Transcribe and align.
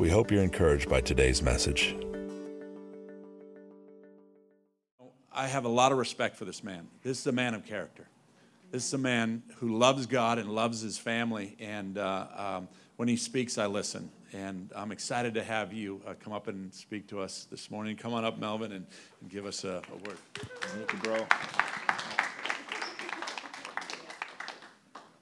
We 0.00 0.08
hope 0.08 0.30
you're 0.30 0.42
encouraged 0.42 0.88
by 0.88 1.02
today's 1.02 1.42
message. 1.42 1.94
I 5.30 5.46
have 5.46 5.66
a 5.66 5.68
lot 5.68 5.92
of 5.92 5.98
respect 5.98 6.36
for 6.36 6.46
this 6.46 6.64
man. 6.64 6.88
This 7.02 7.18
is 7.18 7.26
a 7.26 7.32
man 7.32 7.52
of 7.52 7.66
character. 7.66 8.08
This 8.70 8.86
is 8.86 8.94
a 8.94 8.98
man 8.98 9.42
who 9.56 9.76
loves 9.76 10.06
God 10.06 10.38
and 10.38 10.48
loves 10.48 10.80
his 10.80 10.96
family. 10.96 11.54
And 11.60 11.98
uh, 11.98 12.26
um, 12.34 12.68
when 12.96 13.08
he 13.08 13.16
speaks, 13.16 13.58
I 13.58 13.66
listen. 13.66 14.10
And 14.32 14.70
I'm 14.74 14.90
excited 14.90 15.34
to 15.34 15.44
have 15.44 15.70
you 15.74 16.00
uh, 16.06 16.14
come 16.18 16.32
up 16.32 16.48
and 16.48 16.72
speak 16.72 17.06
to 17.08 17.20
us 17.20 17.46
this 17.50 17.70
morning. 17.70 17.94
Come 17.94 18.14
on 18.14 18.24
up, 18.24 18.38
Melvin, 18.38 18.72
and, 18.72 18.86
and 19.20 19.30
give 19.30 19.44
us 19.44 19.64
a, 19.64 19.82
a 19.92 20.08
word. 20.08 20.16
Thank 20.32 20.92
you, 20.94 20.98
bro. 21.00 21.26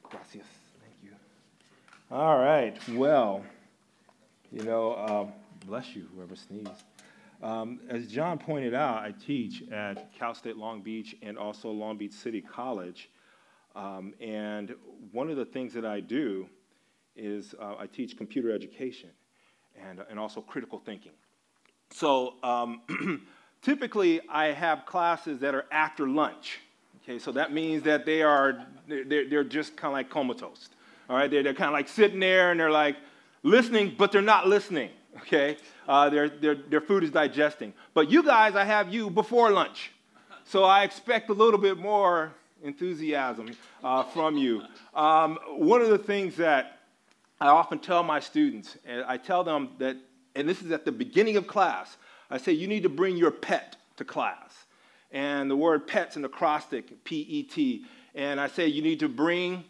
Gracias. 0.04 0.46
Thank 0.80 0.94
you. 1.02 1.10
All 2.12 2.38
right. 2.38 2.78
Well, 2.90 3.42
you 4.52 4.62
know, 4.62 4.96
um, 4.96 5.32
bless 5.66 5.94
you, 5.94 6.06
whoever 6.14 6.36
sneezed. 6.36 6.84
Um, 7.42 7.80
as 7.88 8.06
John 8.06 8.38
pointed 8.38 8.74
out, 8.74 8.98
I 8.98 9.12
teach 9.24 9.62
at 9.70 10.12
Cal 10.12 10.34
State 10.34 10.56
Long 10.56 10.82
Beach 10.82 11.16
and 11.22 11.38
also 11.38 11.70
Long 11.70 11.96
Beach 11.96 12.12
City 12.12 12.40
College. 12.40 13.10
Um, 13.76 14.14
and 14.20 14.74
one 15.12 15.30
of 15.30 15.36
the 15.36 15.44
things 15.44 15.72
that 15.74 15.84
I 15.84 16.00
do 16.00 16.48
is 17.14 17.54
uh, 17.60 17.74
I 17.78 17.86
teach 17.86 18.16
computer 18.16 18.52
education 18.52 19.10
and, 19.80 20.00
and 20.10 20.18
also 20.18 20.40
critical 20.40 20.80
thinking. 20.84 21.12
So 21.90 22.34
um, 22.42 22.82
typically, 23.62 24.20
I 24.28 24.46
have 24.46 24.84
classes 24.84 25.38
that 25.40 25.54
are 25.54 25.66
after 25.70 26.08
lunch. 26.08 26.60
Okay, 27.02 27.18
so 27.18 27.32
that 27.32 27.52
means 27.52 27.82
that 27.84 28.04
they 28.04 28.22
are 28.22 28.66
they're, 28.86 29.28
they're 29.28 29.44
just 29.44 29.76
kind 29.76 29.92
of 29.92 29.94
like 29.94 30.10
comatose. 30.10 30.68
All 31.08 31.16
right, 31.16 31.30
they're, 31.30 31.42
they're 31.42 31.54
kind 31.54 31.68
of 31.68 31.72
like 31.72 31.88
sitting 31.88 32.20
there 32.20 32.50
and 32.50 32.60
they're 32.60 32.70
like, 32.70 32.96
listening, 33.42 33.94
but 33.96 34.12
they're 34.12 34.22
not 34.22 34.48
listening, 34.48 34.90
okay? 35.18 35.56
Uh, 35.86 36.08
their, 36.10 36.28
their, 36.28 36.54
their 36.54 36.80
food 36.80 37.04
is 37.04 37.10
digesting. 37.10 37.72
But 37.94 38.10
you 38.10 38.22
guys, 38.22 38.54
I 38.54 38.64
have 38.64 38.92
you 38.92 39.10
before 39.10 39.50
lunch. 39.50 39.92
So 40.44 40.64
I 40.64 40.84
expect 40.84 41.28
a 41.30 41.34
little 41.34 41.60
bit 41.60 41.76
more 41.78 42.32
enthusiasm 42.62 43.50
uh, 43.84 44.02
from 44.02 44.36
you. 44.36 44.62
Um, 44.94 45.38
one 45.48 45.82
of 45.82 45.90
the 45.90 45.98
things 45.98 46.36
that 46.36 46.78
I 47.40 47.48
often 47.48 47.78
tell 47.78 48.02
my 48.02 48.20
students, 48.20 48.76
and 48.84 49.04
I 49.04 49.16
tell 49.16 49.44
them 49.44 49.70
that, 49.78 49.96
and 50.34 50.48
this 50.48 50.62
is 50.62 50.72
at 50.72 50.84
the 50.84 50.92
beginning 50.92 51.36
of 51.36 51.46
class, 51.46 51.96
I 52.30 52.38
say 52.38 52.52
you 52.52 52.66
need 52.66 52.82
to 52.82 52.88
bring 52.88 53.16
your 53.16 53.30
pet 53.30 53.76
to 53.96 54.04
class. 54.04 54.66
And 55.10 55.50
the 55.50 55.56
word 55.56 55.86
pet's 55.86 56.16
an 56.16 56.24
acrostic, 56.24 57.04
P 57.04 57.20
E 57.20 57.42
T. 57.42 57.84
And 58.14 58.40
I 58.40 58.48
say 58.48 58.66
you 58.66 58.82
need 58.82 59.00
to 59.00 59.08
bring 59.08 59.64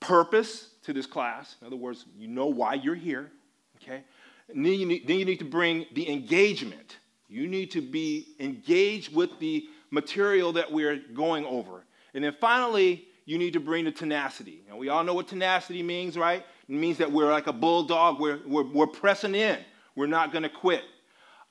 purpose, 0.00 0.68
to 0.86 0.92
this 0.92 1.06
class. 1.06 1.56
In 1.60 1.66
other 1.66 1.76
words, 1.76 2.06
you 2.16 2.28
know 2.28 2.46
why 2.46 2.74
you're 2.74 2.94
here, 2.94 3.30
okay? 3.76 4.02
And 4.48 4.64
then 4.64 4.74
you 4.74 4.86
need, 4.86 5.06
then 5.06 5.18
you 5.18 5.24
need 5.24 5.40
to 5.40 5.44
bring 5.44 5.86
the 5.94 6.10
engagement. 6.10 6.96
You 7.28 7.48
need 7.48 7.70
to 7.72 7.82
be 7.82 8.34
engaged 8.40 9.14
with 9.14 9.38
the 9.40 9.68
material 9.90 10.52
that 10.52 10.70
we're 10.70 11.00
going 11.14 11.44
over. 11.44 11.84
And 12.14 12.24
then 12.24 12.34
finally, 12.40 13.08
you 13.24 13.38
need 13.38 13.52
to 13.54 13.60
bring 13.60 13.84
the 13.84 13.90
tenacity. 13.90 14.62
And 14.68 14.78
we 14.78 14.88
all 14.88 15.02
know 15.02 15.14
what 15.14 15.26
tenacity 15.26 15.82
means, 15.82 16.16
right? 16.16 16.44
It 16.68 16.72
means 16.72 16.98
that 16.98 17.10
we're 17.10 17.30
like 17.30 17.48
a 17.48 17.52
bulldog, 17.52 18.20
we're, 18.20 18.40
we're, 18.46 18.70
we're 18.72 18.86
pressing 18.86 19.34
in, 19.34 19.58
we're 19.96 20.06
not 20.06 20.32
gonna 20.32 20.48
quit. 20.48 20.84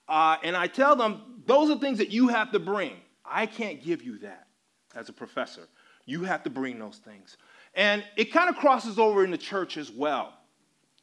Uh, 0.07 0.37
and 0.43 0.55
I 0.55 0.67
tell 0.67 0.95
them, 0.95 1.41
those 1.45 1.69
are 1.69 1.77
things 1.77 1.97
that 1.97 2.11
you 2.11 2.29
have 2.29 2.51
to 2.53 2.59
bring. 2.59 2.93
I 3.25 3.45
can't 3.45 3.83
give 3.83 4.01
you 4.01 4.19
that 4.19 4.47
as 4.95 5.09
a 5.09 5.13
professor. 5.13 5.67
You 6.05 6.23
have 6.23 6.43
to 6.43 6.49
bring 6.49 6.79
those 6.79 6.97
things. 6.97 7.37
And 7.75 8.03
it 8.15 8.31
kind 8.31 8.49
of 8.49 8.55
crosses 8.55 8.99
over 8.99 9.23
in 9.23 9.31
the 9.31 9.37
church 9.37 9.77
as 9.77 9.91
well. 9.91 10.33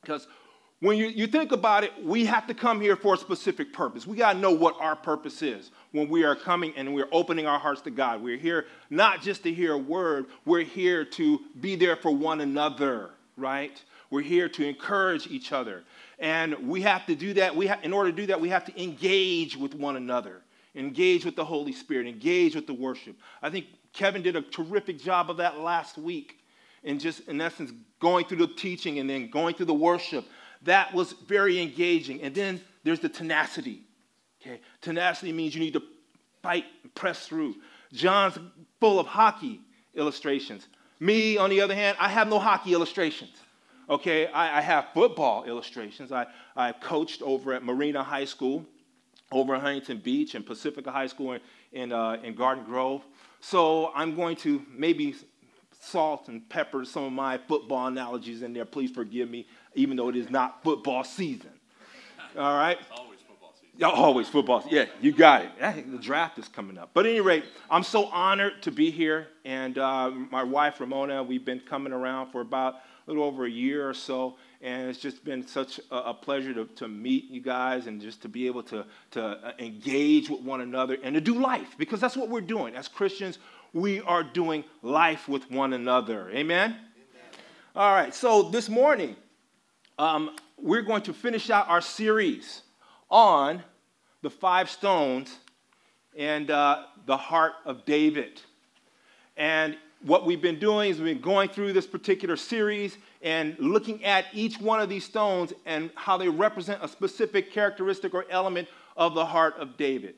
Because 0.00 0.26
when 0.80 0.96
you, 0.96 1.06
you 1.06 1.28
think 1.28 1.52
about 1.52 1.84
it, 1.84 1.92
we 2.02 2.24
have 2.24 2.46
to 2.48 2.54
come 2.54 2.80
here 2.80 2.96
for 2.96 3.14
a 3.14 3.16
specific 3.16 3.72
purpose. 3.72 4.04
We 4.04 4.16
got 4.16 4.32
to 4.32 4.38
know 4.40 4.50
what 4.50 4.74
our 4.80 4.96
purpose 4.96 5.40
is 5.40 5.70
when 5.92 6.08
we 6.08 6.24
are 6.24 6.34
coming 6.34 6.72
and 6.76 6.92
we're 6.92 7.08
opening 7.12 7.46
our 7.46 7.58
hearts 7.58 7.82
to 7.82 7.90
God. 7.90 8.20
We're 8.20 8.36
here 8.36 8.66
not 8.90 9.22
just 9.22 9.44
to 9.44 9.52
hear 9.52 9.74
a 9.74 9.78
word, 9.78 10.26
we're 10.44 10.64
here 10.64 11.04
to 11.04 11.40
be 11.60 11.76
there 11.76 11.94
for 11.94 12.10
one 12.10 12.40
another, 12.40 13.10
right? 13.36 13.80
We're 14.10 14.22
here 14.22 14.48
to 14.48 14.66
encourage 14.66 15.28
each 15.28 15.52
other. 15.52 15.84
And 16.18 16.68
we 16.68 16.82
have 16.82 17.06
to 17.06 17.14
do 17.14 17.32
that. 17.34 17.54
We 17.54 17.68
ha- 17.68 17.78
in 17.84 17.92
order 17.92 18.10
to 18.10 18.16
do 18.16 18.26
that, 18.26 18.40
we 18.40 18.48
have 18.48 18.64
to 18.64 18.82
engage 18.82 19.56
with 19.56 19.76
one 19.76 19.94
another, 19.94 20.42
engage 20.74 21.24
with 21.24 21.36
the 21.36 21.44
Holy 21.44 21.72
Spirit, 21.72 22.08
engage 22.08 22.56
with 22.56 22.66
the 22.66 22.74
worship. 22.74 23.16
I 23.40 23.50
think 23.50 23.66
Kevin 23.92 24.22
did 24.22 24.36
a 24.36 24.42
terrific 24.42 24.98
job 24.98 25.30
of 25.30 25.36
that 25.38 25.58
last 25.58 25.98
week 25.98 26.38
and 26.84 27.00
just 27.00 27.28
in 27.28 27.40
essence 27.40 27.72
going 28.00 28.24
through 28.24 28.38
the 28.38 28.46
teaching 28.48 28.98
and 28.98 29.08
then 29.08 29.30
going 29.30 29.54
through 29.54 29.66
the 29.66 29.74
worship. 29.74 30.24
That 30.62 30.92
was 30.94 31.12
very 31.12 31.60
engaging. 31.60 32.22
And 32.22 32.34
then 32.34 32.60
there's 32.84 33.00
the 33.00 33.08
tenacity. 33.08 33.82
Okay, 34.40 34.60
tenacity 34.80 35.32
means 35.32 35.54
you 35.54 35.60
need 35.60 35.74
to 35.74 35.82
fight 36.42 36.64
and 36.82 36.94
press 36.94 37.26
through. 37.26 37.56
John's 37.92 38.38
full 38.80 38.98
of 38.98 39.06
hockey 39.06 39.60
illustrations. 39.94 40.66
Me, 40.98 41.36
on 41.36 41.50
the 41.50 41.60
other 41.60 41.74
hand, 41.74 41.96
I 42.00 42.08
have 42.08 42.28
no 42.28 42.38
hockey 42.38 42.72
illustrations. 42.72 43.36
Okay, 43.88 44.26
I, 44.28 44.58
I 44.58 44.60
have 44.60 44.86
football 44.94 45.44
illustrations. 45.44 46.12
I, 46.12 46.26
I 46.56 46.72
coached 46.72 47.22
over 47.22 47.52
at 47.52 47.64
Marina 47.64 48.02
High 48.02 48.24
School, 48.24 48.64
over 49.30 49.54
at 49.54 49.60
Huntington 49.60 49.98
Beach, 49.98 50.34
and 50.34 50.46
Pacifica 50.46 50.90
High 50.90 51.08
School 51.08 51.32
in, 51.32 51.40
in, 51.72 51.92
uh, 51.92 52.18
in 52.22 52.34
Garden 52.34 52.64
Grove. 52.64 53.02
So 53.42 53.90
I'm 53.94 54.14
going 54.14 54.36
to 54.36 54.64
maybe 54.72 55.16
salt 55.78 56.28
and 56.28 56.48
pepper 56.48 56.84
some 56.84 57.02
of 57.04 57.12
my 57.12 57.38
football 57.38 57.88
analogies 57.88 58.40
in 58.42 58.52
there. 58.52 58.64
Please 58.64 58.92
forgive 58.92 59.28
me, 59.28 59.46
even 59.74 59.96
though 59.96 60.08
it 60.08 60.16
is 60.16 60.30
not 60.30 60.62
football 60.62 61.02
season. 61.02 61.50
All 62.38 62.56
right? 62.56 62.78
Always 62.96 63.18
football 63.20 63.52
season. 63.54 63.70
Yeah, 63.76 63.88
always 63.88 64.28
football. 64.28 64.64
Yeah, 64.70 64.86
you 65.00 65.10
got 65.10 65.44
it. 65.44 65.90
The 65.90 65.98
draft 65.98 66.38
is 66.38 66.46
coming 66.46 66.78
up. 66.78 66.90
But 66.94 67.04
at 67.04 67.10
any 67.10 67.20
rate, 67.20 67.44
I'm 67.68 67.82
so 67.82 68.06
honored 68.06 68.62
to 68.62 68.70
be 68.70 68.92
here. 68.92 69.26
And 69.44 69.76
uh, 69.76 70.10
my 70.30 70.44
wife, 70.44 70.80
Ramona, 70.80 71.24
we've 71.24 71.44
been 71.44 71.60
coming 71.60 71.92
around 71.92 72.30
for 72.30 72.42
about 72.42 72.76
a 73.06 73.10
little 73.10 73.24
over 73.24 73.44
a 73.44 73.50
year 73.50 73.88
or 73.88 73.94
so. 73.94 74.36
And 74.60 74.88
it's 74.88 74.98
just 74.98 75.24
been 75.24 75.46
such 75.46 75.80
a, 75.90 75.96
a 75.96 76.14
pleasure 76.14 76.54
to, 76.54 76.64
to 76.76 76.88
meet 76.88 77.30
you 77.30 77.40
guys 77.40 77.86
and 77.86 78.00
just 78.00 78.22
to 78.22 78.28
be 78.28 78.46
able 78.46 78.62
to, 78.64 78.84
to 79.12 79.22
uh, 79.22 79.52
engage 79.58 80.30
with 80.30 80.40
one 80.40 80.60
another 80.60 80.96
and 81.02 81.14
to 81.14 81.20
do 81.20 81.40
life 81.40 81.74
because 81.78 82.00
that's 82.00 82.16
what 82.16 82.28
we're 82.28 82.40
doing. 82.40 82.76
As 82.76 82.88
Christians, 82.88 83.38
we 83.72 84.00
are 84.02 84.22
doing 84.22 84.64
life 84.82 85.28
with 85.28 85.50
one 85.50 85.72
another. 85.72 86.30
Amen? 86.30 86.70
Amen. 86.70 86.80
All 87.74 87.92
right, 87.92 88.14
so 88.14 88.42
this 88.42 88.68
morning, 88.68 89.16
um, 89.98 90.36
we're 90.58 90.82
going 90.82 91.02
to 91.02 91.12
finish 91.12 91.50
out 91.50 91.68
our 91.68 91.80
series 91.80 92.62
on 93.10 93.62
the 94.22 94.30
five 94.30 94.70
stones 94.70 95.38
and 96.16 96.50
uh, 96.50 96.84
the 97.06 97.16
heart 97.16 97.54
of 97.64 97.84
David. 97.84 98.40
And 99.36 99.76
what 100.02 100.26
we've 100.26 100.42
been 100.42 100.58
doing 100.58 100.90
is 100.90 101.00
we've 101.00 101.14
been 101.14 101.22
going 101.22 101.48
through 101.48 101.72
this 101.72 101.86
particular 101.86 102.36
series 102.36 102.98
and 103.22 103.56
looking 103.58 104.04
at 104.04 104.26
each 104.32 104.60
one 104.60 104.80
of 104.80 104.88
these 104.88 105.04
stones 105.04 105.52
and 105.64 105.90
how 105.94 106.16
they 106.16 106.28
represent 106.28 106.82
a 106.82 106.88
specific 106.88 107.52
characteristic 107.52 108.12
or 108.14 108.26
element 108.30 108.68
of 108.96 109.14
the 109.14 109.24
heart 109.24 109.54
of 109.58 109.76
David. 109.76 110.14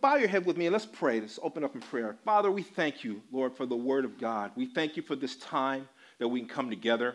Bow 0.00 0.16
your 0.16 0.28
head 0.28 0.46
with 0.46 0.56
me 0.56 0.66
and 0.66 0.72
let's 0.72 0.86
pray. 0.86 1.20
Let's 1.20 1.38
open 1.42 1.62
up 1.62 1.74
in 1.74 1.80
prayer. 1.80 2.16
Father, 2.24 2.50
we 2.50 2.62
thank 2.62 3.04
you, 3.04 3.22
Lord, 3.30 3.56
for 3.56 3.66
the 3.66 3.76
word 3.76 4.04
of 4.04 4.18
God. 4.18 4.50
We 4.56 4.66
thank 4.66 4.96
you 4.96 5.02
for 5.02 5.14
this 5.14 5.36
time 5.36 5.88
that 6.18 6.28
we 6.28 6.40
can 6.40 6.48
come 6.48 6.70
together. 6.70 7.14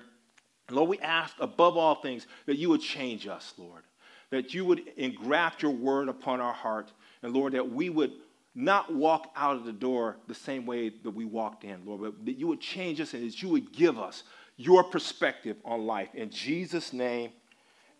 Lord, 0.69 0.89
we 0.89 1.00
ask 1.00 1.36
above 1.39 1.77
all 1.77 1.95
things 1.95 2.27
that 2.45 2.57
you 2.57 2.69
would 2.69 2.81
change 2.81 3.27
us, 3.27 3.53
Lord, 3.57 3.83
that 4.31 4.53
you 4.53 4.65
would 4.65 4.88
engraft 4.98 5.62
your 5.62 5.71
word 5.71 6.07
upon 6.09 6.41
our 6.41 6.53
heart, 6.53 6.91
and 7.21 7.33
Lord, 7.33 7.53
that 7.53 7.71
we 7.71 7.89
would 7.89 8.13
not 8.56 8.94
walk 8.94 9.31
out 9.36 9.57
of 9.57 9.66
the 9.66 9.74
door 9.74 10.18
the 10.28 10.34
same 10.34 10.66
way 10.66 10.90
that 10.90 11.12
we 11.12 11.25
walked 11.25 11.66
in, 11.66 11.86
Lord, 11.86 12.02
but 12.02 12.25
that 12.25 12.38
you 12.38 12.48
would 12.48 12.62
change 12.62 13.02
us 13.02 13.13
and 13.13 13.28
that 13.28 13.42
you 13.42 13.50
would 13.50 13.74
give 13.74 14.00
us 14.00 14.24
your 14.56 14.84
perspective 14.84 15.57
on 15.66 15.86
life. 15.86 16.07
In 16.13 16.30
Jesus' 16.30 16.94
name, 16.94 17.31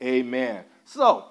amen. 0.02 0.64
So, 0.86 1.26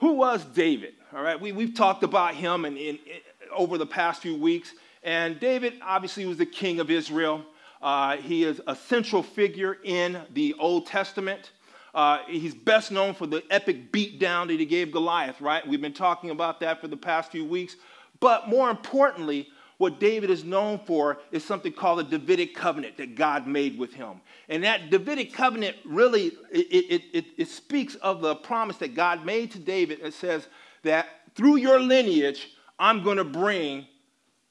who 0.00 0.14
was 0.14 0.44
David? 0.44 0.94
All 1.14 1.22
right, 1.22 1.40
we, 1.40 1.52
we've 1.52 1.74
talked 1.74 2.02
about 2.02 2.34
him 2.34 2.64
in, 2.64 2.76
in, 2.76 2.96
in, 2.96 3.20
over 3.56 3.78
the 3.78 3.86
past 3.86 4.22
few 4.22 4.36
weeks. 4.36 4.72
And 5.02 5.38
David 5.38 5.74
obviously 5.82 6.26
was 6.26 6.38
the 6.38 6.46
king 6.46 6.80
of 6.80 6.90
Israel. 6.90 7.44
Uh, 7.80 8.16
he 8.16 8.42
is 8.42 8.60
a 8.66 8.74
central 8.74 9.22
figure 9.22 9.78
in 9.84 10.20
the 10.34 10.54
Old 10.58 10.86
Testament. 10.86 11.52
Uh, 11.94 12.18
he's 12.26 12.54
best 12.54 12.92
known 12.92 13.14
for 13.14 13.26
the 13.26 13.42
epic 13.50 13.92
beatdown 13.92 14.48
that 14.48 14.58
he 14.58 14.66
gave 14.66 14.92
Goliath, 14.92 15.40
right? 15.40 15.66
We've 15.66 15.80
been 15.80 15.92
talking 15.92 16.30
about 16.30 16.60
that 16.60 16.80
for 16.80 16.88
the 16.88 16.96
past 16.96 17.32
few 17.32 17.44
weeks. 17.44 17.76
But 18.20 18.48
more 18.48 18.70
importantly, 18.70 19.48
what 19.78 20.00
David 20.00 20.28
is 20.28 20.44
known 20.44 20.80
for 20.80 21.18
is 21.30 21.44
something 21.44 21.72
called 21.72 22.00
the 22.00 22.18
Davidic 22.18 22.54
covenant 22.54 22.96
that 22.96 23.14
God 23.14 23.46
made 23.46 23.78
with 23.78 23.94
him. 23.94 24.20
And 24.48 24.64
that 24.64 24.90
Davidic 24.90 25.32
covenant 25.32 25.76
really, 25.84 26.32
it, 26.50 26.66
it, 26.70 27.02
it, 27.12 27.24
it 27.36 27.48
speaks 27.48 27.94
of 27.96 28.20
the 28.20 28.34
promise 28.34 28.76
that 28.78 28.94
God 28.94 29.24
made 29.24 29.52
to 29.52 29.58
David. 29.58 30.00
It 30.02 30.14
says 30.14 30.48
that 30.82 31.06
through 31.36 31.56
your 31.56 31.78
lineage, 31.78 32.50
I'm 32.78 33.04
going 33.04 33.18
to 33.18 33.24
bring 33.24 33.86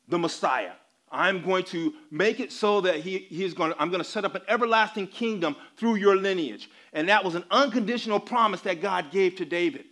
the 0.07 0.17
Messiah. 0.17 0.71
I'm 1.11 1.41
going 1.41 1.63
to 1.65 1.93
make 2.11 2.39
it 2.39 2.51
so 2.51 2.81
that 2.81 2.97
he, 2.97 3.19
he's 3.19 3.53
going 3.53 3.71
to, 3.71 3.81
I'm 3.81 3.89
going 3.89 4.03
to 4.03 4.09
set 4.09 4.25
up 4.25 4.35
an 4.35 4.41
everlasting 4.47 5.07
kingdom 5.07 5.55
through 5.77 5.95
your 5.95 6.15
lineage. 6.15 6.69
And 6.93 7.07
that 7.09 7.23
was 7.23 7.35
an 7.35 7.45
unconditional 7.49 8.19
promise 8.19 8.61
that 8.61 8.81
God 8.81 9.11
gave 9.11 9.35
to 9.37 9.45
David. 9.45 9.85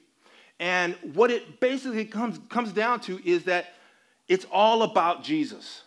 And 0.59 0.95
what 1.13 1.31
it 1.31 1.59
basically 1.59 2.05
comes, 2.05 2.39
comes 2.49 2.71
down 2.71 2.99
to 3.01 3.19
is 3.27 3.45
that 3.45 3.73
it's 4.27 4.45
all 4.51 4.83
about 4.83 5.23
Jesus. 5.23 5.83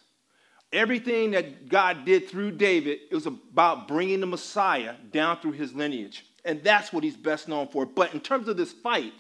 Everything 0.73 1.31
that 1.33 1.69
God 1.69 2.05
did 2.05 2.29
through 2.29 2.53
David, 2.53 2.99
it 3.11 3.15
was 3.15 3.27
about 3.27 3.89
bringing 3.89 4.21
the 4.21 4.27
Messiah 4.27 4.95
down 5.13 5.41
through 5.41 5.53
his 5.53 5.73
lineage. 5.75 6.25
And 6.45 6.63
that's 6.63 6.93
what 6.93 7.05
he's 7.05 7.17
best 7.17 7.49
known 7.49 7.69
for. 7.69 7.87
But 7.87 8.15
in 8.15 8.21
terms 8.21 8.49
of 8.49 8.57
this 8.57 8.73
fight, 8.73 9.13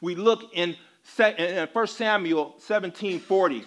we 0.00 0.14
look 0.14 0.54
in 0.54 0.76
1 1.16 1.86
Samuel 1.86 2.56
17 2.58 3.20
40, 3.20 3.58
where 3.58 3.64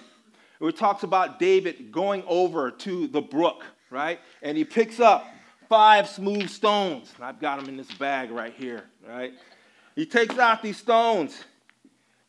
it 0.67 0.77
talks 0.77 1.03
about 1.03 1.39
David 1.39 1.91
going 1.91 2.23
over 2.27 2.69
to 2.71 3.07
the 3.07 3.21
brook, 3.21 3.63
right? 3.89 4.19
And 4.41 4.57
he 4.57 4.65
picks 4.65 5.00
up 5.00 5.25
five 5.69 6.09
smooth 6.09 6.50
stones. 6.50 7.13
I've 7.21 7.39
got 7.39 7.59
them 7.59 7.69
in 7.69 7.77
this 7.77 7.91
bag 7.94 8.31
right 8.31 8.53
here, 8.53 8.83
right? 9.07 9.33
He 9.95 10.06
takes 10.06 10.38
out 10.38 10.61
these 10.61 10.77
stones 10.77 11.44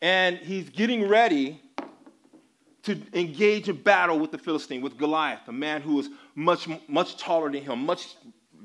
and 0.03 0.37
he's 0.39 0.71
getting 0.71 1.09
ready 1.09 1.61
to 2.83 2.99
engage 3.13 3.69
in 3.69 3.77
battle 3.77 4.19
with 4.19 4.31
the 4.31 4.39
Philistine, 4.39 4.81
with 4.81 4.97
Goliath, 4.97 5.47
a 5.49 5.53
man 5.53 5.83
who 5.83 5.97
was 5.97 6.09
much, 6.35 6.69
much 6.89 7.17
taller 7.17 7.51
than 7.51 7.63
him, 7.63 7.85
much 7.85 8.17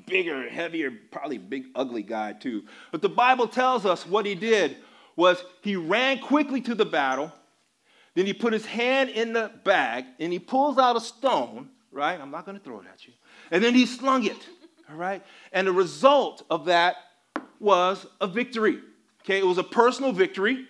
bigger, 0.06 0.48
heavier, 0.50 0.92
probably 1.12 1.38
big, 1.38 1.66
ugly 1.76 2.04
guy 2.04 2.34
too. 2.34 2.64
But 2.92 3.02
the 3.02 3.10
Bible 3.10 3.48
tells 3.48 3.86
us 3.86 4.06
what 4.06 4.26
he 4.26 4.36
did 4.36 4.78
was 5.16 5.44
he 5.62 5.76
ran 5.76 6.20
quickly 6.20 6.62
to 6.62 6.76
the 6.76 6.86
battle, 6.86 7.32
then 8.16 8.26
he 8.26 8.34
put 8.34 8.52
his 8.52 8.66
hand 8.66 9.10
in 9.12 9.34
the 9.34 9.52
bag 9.64 10.06
and 10.20 10.34
he 10.34 10.40
pulls 10.40 10.78
out 10.78 10.96
a 10.96 11.02
stone, 11.02 11.70
right? 11.92 12.20
I'm 12.20 12.32
not 12.32 12.46
going 12.46 12.58
to 12.58 12.64
throw 12.64 12.80
it 12.80 12.88
at 12.92 13.06
you. 13.06 13.14
And 13.52 13.64
then 13.64 13.76
he 13.76 13.86
slung 13.86 14.26
it, 14.26 14.48
all 14.90 14.98
right? 14.98 15.24
And 15.54 15.68
the 15.68 15.74
result 15.74 16.44
of 16.50 16.66
that 16.66 16.96
was 17.60 18.06
a 18.20 18.28
victory. 18.28 18.80
Okay, 19.24 19.38
it 19.38 19.46
was 19.46 19.58
a 19.58 19.64
personal 19.64 20.12
victory 20.12 20.66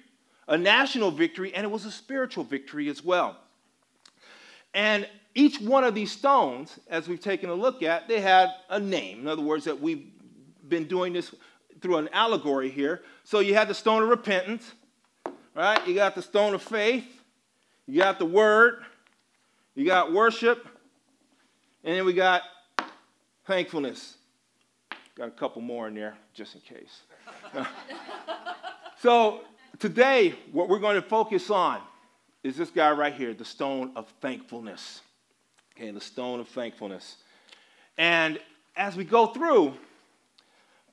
a 0.48 0.58
national 0.58 1.12
victory, 1.12 1.54
and 1.54 1.64
it 1.64 1.70
was 1.70 1.86
a 1.86 1.92
spiritual 1.92 2.44
victory 2.44 2.90
as 2.90 3.04
well. 3.04 3.38
And 4.74 5.08
each 5.34 5.60
one 5.60 5.84
of 5.84 5.96
these 5.96 6.12
stones, 6.12 6.80
as 6.88 7.08
we've 7.08 7.20
taken 7.20 7.50
a 7.50 7.54
look 7.54 7.82
at, 7.82 8.08
they 8.08 8.22
had 8.22 8.50
a 8.70 8.80
name. 8.80 9.22
In 9.22 9.28
other 9.28 9.42
words, 9.42 9.66
that 9.66 9.80
we've 9.80 10.12
been 10.68 10.86
doing 10.86 11.14
this 11.14 11.34
through 11.82 11.98
an 11.98 12.10
allegory 12.12 12.70
here. 12.70 13.02
So 13.24 13.40
you 13.40 13.54
had 13.54 13.68
the 13.68 13.74
stone 13.74 14.04
of 14.04 14.10
repentance, 14.10 14.74
right? 15.56 15.86
You 15.88 15.96
got 15.96 16.16
the 16.16 16.22
stone 16.22 16.54
of 16.54 16.62
faith, 16.62 17.15
you 17.88 18.00
got 18.00 18.20
the 18.20 18.26
word, 18.26 18.84
you 19.76 19.86
got 19.86 20.14
worship, 20.14 20.66
and 21.84 21.98
then 21.98 22.06
we 22.06 22.14
got 22.14 22.42
thankfulness. 23.46 24.18
Got 25.16 25.30
a 25.30 25.32
couple 25.32 25.62
more 25.62 25.88
in 25.88 25.96
there 25.96 26.18
just 26.34 26.56
in 26.56 26.62
case. 26.62 27.02
so 29.02 29.42
Today, 29.80 30.34
what 30.54 30.70
we're 30.70 30.80
going 30.80 30.96
to 30.96 31.02
focus 31.02 31.50
on 31.50 31.82
is 32.44 32.56
this 32.56 32.70
guy 32.70 32.92
right 32.92 33.14
here, 33.14 33.34
the 33.34 33.44
stone 33.44 33.92
of 33.98 34.08
thankfulness. 34.22 35.02
Okay, 35.76 35.92
the 35.92 36.00
stone 36.00 36.40
of 36.40 36.48
thankfulness. 36.48 37.18
And 37.98 38.40
as 38.78 38.96
we 38.96 39.04
go 39.04 39.28
through, 39.28 39.74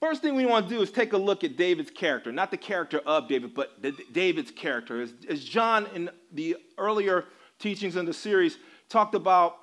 first 0.03 0.21
thing 0.21 0.35
we 0.35 0.45
want 0.45 0.69
to 0.69 0.75
do 0.75 0.83
is 0.83 0.91
take 0.91 1.13
a 1.13 1.17
look 1.17 1.45
at 1.45 1.57
David's 1.57 1.93
character, 1.93 2.33
not 2.33 2.51
the 2.51 2.57
character 2.57 3.01
of 3.07 3.29
David, 3.29 3.55
but 3.55 3.81
the, 3.81 3.95
David's 4.11 4.51
character. 4.51 5.01
As, 5.01 5.15
as 5.29 5.45
John 5.45 5.87
in 5.95 6.11
the 6.33 6.57
earlier 6.77 7.27
teachings 7.61 7.95
in 7.95 8.05
the 8.05 8.13
series 8.13 8.59
talked 8.89 9.15
about 9.15 9.59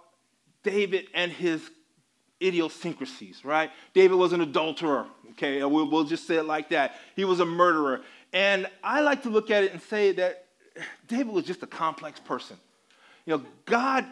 David 0.63 1.07
and 1.13 1.29
his 1.29 1.69
idiosyncrasies, 2.41 3.43
right? 3.43 3.69
David 3.93 4.15
was 4.15 4.31
an 4.31 4.39
adulterer, 4.39 5.07
okay? 5.31 5.61
We'll, 5.65 5.91
we'll 5.91 6.05
just 6.05 6.25
say 6.25 6.35
it 6.35 6.45
like 6.45 6.69
that. 6.69 6.95
He 7.17 7.25
was 7.25 7.41
a 7.41 7.45
murderer. 7.45 8.01
And 8.31 8.65
I 8.81 9.01
like 9.01 9.23
to 9.23 9.29
look 9.29 9.51
at 9.51 9.65
it 9.65 9.73
and 9.73 9.81
say 9.81 10.13
that 10.13 10.45
David 11.09 11.33
was 11.33 11.43
just 11.43 11.63
a 11.63 11.67
complex 11.67 12.17
person. 12.21 12.55
You 13.25 13.35
know, 13.35 13.43
God, 13.65 14.05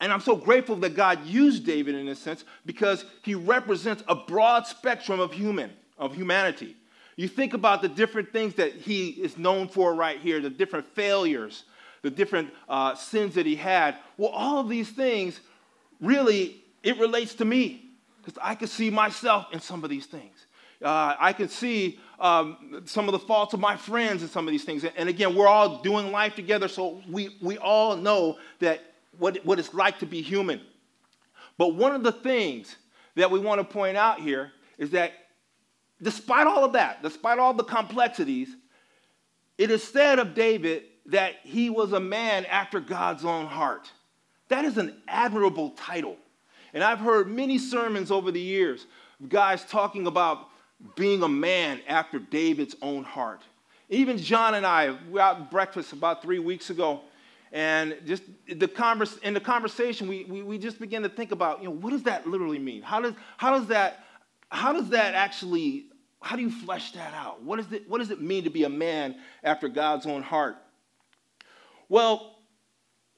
and 0.00 0.12
I'm 0.12 0.20
so 0.20 0.34
grateful 0.34 0.76
that 0.76 0.96
God 0.96 1.26
used 1.26 1.66
David 1.66 1.94
in 1.94 2.06
this 2.06 2.18
sense 2.18 2.44
because 2.64 3.04
he 3.22 3.34
represents 3.34 4.02
a 4.08 4.14
broad 4.14 4.66
spectrum 4.66 5.20
of 5.20 5.32
human, 5.32 5.70
of 5.98 6.14
humanity. 6.14 6.76
You 7.16 7.28
think 7.28 7.52
about 7.52 7.82
the 7.82 7.88
different 7.88 8.32
things 8.32 8.54
that 8.54 8.72
he 8.72 9.10
is 9.10 9.36
known 9.36 9.68
for 9.68 9.94
right 9.94 10.18
here, 10.18 10.40
the 10.40 10.48
different 10.48 10.86
failures, 10.94 11.64
the 12.00 12.10
different 12.10 12.50
uh, 12.66 12.94
sins 12.94 13.34
that 13.34 13.44
he 13.44 13.56
had. 13.56 13.96
Well, 14.16 14.30
all 14.30 14.58
of 14.58 14.70
these 14.70 14.88
things 14.88 15.38
really, 16.00 16.62
it 16.82 16.98
relates 16.98 17.34
to 17.34 17.44
me 17.44 17.90
because 18.22 18.38
I 18.42 18.54
can 18.54 18.68
see 18.68 18.88
myself 18.88 19.48
in 19.52 19.60
some 19.60 19.84
of 19.84 19.90
these 19.90 20.06
things. 20.06 20.46
Uh, 20.82 21.14
I 21.18 21.34
can 21.34 21.50
see 21.50 22.00
um, 22.18 22.82
some 22.86 23.06
of 23.06 23.12
the 23.12 23.18
faults 23.18 23.52
of 23.52 23.60
my 23.60 23.76
friends 23.76 24.22
and 24.22 24.30
some 24.30 24.46
of 24.48 24.52
these 24.52 24.64
things. 24.64 24.82
And 24.84 25.10
again, 25.10 25.34
we're 25.34 25.46
all 25.46 25.82
doing 25.82 26.10
life 26.10 26.34
together, 26.34 26.68
so 26.68 27.02
we, 27.10 27.36
we 27.42 27.58
all 27.58 27.96
know 27.96 28.38
that 28.60 28.89
what, 29.20 29.44
what 29.44 29.58
it's 29.58 29.72
like 29.74 29.98
to 30.00 30.06
be 30.06 30.22
human. 30.22 30.60
But 31.58 31.74
one 31.74 31.94
of 31.94 32.02
the 32.02 32.12
things 32.12 32.74
that 33.16 33.30
we 33.30 33.38
want 33.38 33.60
to 33.60 33.64
point 33.64 33.96
out 33.96 34.20
here 34.20 34.52
is 34.78 34.90
that 34.90 35.12
despite 36.02 36.46
all 36.46 36.64
of 36.64 36.72
that, 36.72 37.02
despite 37.02 37.38
all 37.38 37.52
the 37.52 37.64
complexities, 37.64 38.48
it 39.58 39.70
is 39.70 39.84
said 39.84 40.18
of 40.18 40.34
David 40.34 40.84
that 41.06 41.34
he 41.44 41.70
was 41.70 41.92
a 41.92 42.00
man 42.00 42.46
after 42.46 42.80
God's 42.80 43.24
own 43.24 43.46
heart. 43.46 43.90
That 44.48 44.64
is 44.64 44.78
an 44.78 44.96
admirable 45.06 45.70
title. 45.70 46.16
And 46.72 46.82
I've 46.82 46.98
heard 46.98 47.28
many 47.28 47.58
sermons 47.58 48.10
over 48.10 48.30
the 48.30 48.40
years, 48.40 48.86
of 49.20 49.28
guys 49.28 49.64
talking 49.64 50.06
about 50.06 50.48
being 50.96 51.22
a 51.22 51.28
man 51.28 51.80
after 51.86 52.18
David's 52.18 52.74
own 52.80 53.04
heart. 53.04 53.42
Even 53.90 54.18
John 54.18 54.54
and 54.54 54.64
I, 54.64 54.92
we 54.92 55.12
were 55.12 55.20
out 55.20 55.50
breakfast 55.50 55.92
about 55.92 56.22
three 56.22 56.38
weeks 56.38 56.70
ago, 56.70 57.02
and 57.52 57.96
just 58.06 58.22
the 58.48 58.68
converse, 58.68 59.16
in 59.18 59.34
the 59.34 59.40
conversation, 59.40 60.06
we, 60.06 60.24
we, 60.24 60.42
we 60.42 60.58
just 60.58 60.78
begin 60.78 61.02
to 61.02 61.08
think 61.08 61.32
about, 61.32 61.60
you 61.60 61.68
know, 61.68 61.74
what 61.74 61.90
does 61.90 62.04
that 62.04 62.26
literally 62.26 62.58
mean? 62.58 62.82
How 62.82 63.00
does, 63.00 63.14
how 63.36 63.50
does 63.58 63.66
that, 63.68 64.04
how 64.50 64.72
does 64.72 64.90
that 64.90 65.14
actually, 65.14 65.86
how 66.22 66.36
do 66.36 66.42
you 66.42 66.50
flesh 66.50 66.92
that 66.92 67.12
out? 67.14 67.42
What, 67.42 67.58
is 67.58 67.72
it, 67.72 67.88
what 67.88 67.98
does 67.98 68.10
it 68.10 68.20
mean 68.20 68.44
to 68.44 68.50
be 68.50 68.64
a 68.64 68.68
man 68.68 69.16
after 69.42 69.68
God's 69.68 70.06
own 70.06 70.22
heart? 70.22 70.56
Well, 71.88 72.38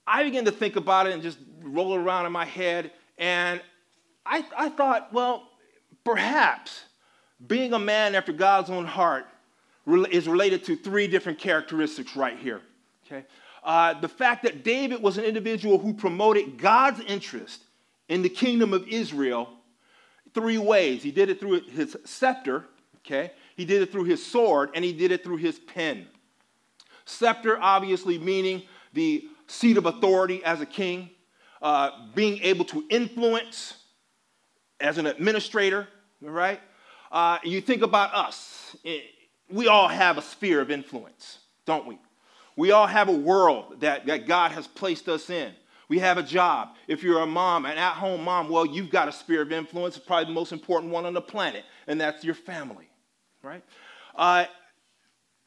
I 0.06 0.24
began 0.24 0.46
to 0.46 0.52
think 0.52 0.76
about 0.76 1.06
it 1.06 1.12
and 1.12 1.22
just 1.22 1.38
roll 1.62 1.94
around 1.94 2.26
in 2.26 2.32
my 2.32 2.46
head, 2.46 2.90
and 3.18 3.60
I, 4.24 4.44
I 4.56 4.68
thought, 4.70 5.12
well, 5.12 5.48
perhaps 6.04 6.84
being 7.46 7.72
a 7.72 7.78
man 7.78 8.14
after 8.14 8.32
God's 8.32 8.70
own 8.70 8.86
heart 8.86 9.26
is 9.86 10.28
related 10.28 10.64
to 10.64 10.76
three 10.76 11.06
different 11.06 11.38
characteristics 11.38 12.16
right 12.16 12.38
here. 12.38 12.62
Okay? 13.06 13.24
Uh, 13.62 13.94
the 14.00 14.08
fact 14.08 14.42
that 14.42 14.64
David 14.64 15.00
was 15.00 15.18
an 15.18 15.24
individual 15.24 15.78
who 15.78 15.94
promoted 15.94 16.58
God's 16.58 17.00
interest 17.00 17.64
in 18.08 18.22
the 18.22 18.28
kingdom 18.28 18.72
of 18.72 18.86
Israel 18.88 19.48
three 20.34 20.58
ways. 20.58 21.02
He 21.02 21.10
did 21.10 21.30
it 21.30 21.38
through 21.38 21.60
his 21.62 21.96
scepter, 22.04 22.64
okay? 22.98 23.32
He 23.56 23.64
did 23.64 23.82
it 23.82 23.92
through 23.92 24.04
his 24.04 24.24
sword, 24.24 24.70
and 24.74 24.84
he 24.84 24.92
did 24.92 25.12
it 25.12 25.22
through 25.22 25.36
his 25.36 25.58
pen. 25.58 26.06
Scepter, 27.04 27.58
obviously, 27.60 28.18
meaning 28.18 28.62
the 28.92 29.28
seat 29.46 29.76
of 29.76 29.86
authority 29.86 30.42
as 30.44 30.60
a 30.60 30.66
king, 30.66 31.10
uh, 31.60 31.90
being 32.14 32.38
able 32.42 32.64
to 32.64 32.84
influence 32.90 33.74
as 34.80 34.98
an 34.98 35.06
administrator, 35.06 35.86
right? 36.20 36.60
Uh, 37.10 37.38
you 37.44 37.60
think 37.60 37.82
about 37.82 38.14
us. 38.14 38.74
Eh, 38.84 39.00
we 39.50 39.68
all 39.68 39.88
have 39.88 40.18
a 40.18 40.22
sphere 40.22 40.60
of 40.60 40.70
influence, 40.70 41.38
don't 41.66 41.86
we? 41.86 41.98
We 42.56 42.70
all 42.70 42.86
have 42.86 43.08
a 43.08 43.12
world 43.12 43.80
that, 43.80 44.06
that 44.06 44.26
God 44.26 44.52
has 44.52 44.66
placed 44.66 45.08
us 45.08 45.30
in. 45.30 45.52
We 45.88 45.98
have 45.98 46.18
a 46.18 46.22
job. 46.22 46.70
If 46.88 47.02
you're 47.02 47.20
a 47.20 47.26
mom, 47.26 47.66
an 47.66 47.76
at 47.76 47.94
home 47.94 48.24
mom, 48.24 48.48
well, 48.48 48.64
you've 48.64 48.90
got 48.90 49.08
a 49.08 49.12
sphere 49.12 49.42
of 49.42 49.52
influence, 49.52 49.98
probably 49.98 50.26
the 50.26 50.32
most 50.32 50.52
important 50.52 50.92
one 50.92 51.04
on 51.04 51.12
the 51.12 51.20
planet, 51.20 51.64
and 51.86 52.00
that's 52.00 52.24
your 52.24 52.34
family, 52.34 52.88
right? 53.42 53.62
Uh, 54.14 54.46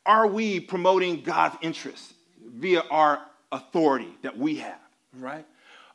are 0.06 0.28
we 0.28 0.60
promoting 0.60 1.22
God's 1.22 1.56
interests 1.62 2.14
via 2.46 2.82
our 2.92 3.22
authority 3.52 4.16
that 4.22 4.38
we 4.38 4.58
have, 4.58 4.80
right? 5.18 5.46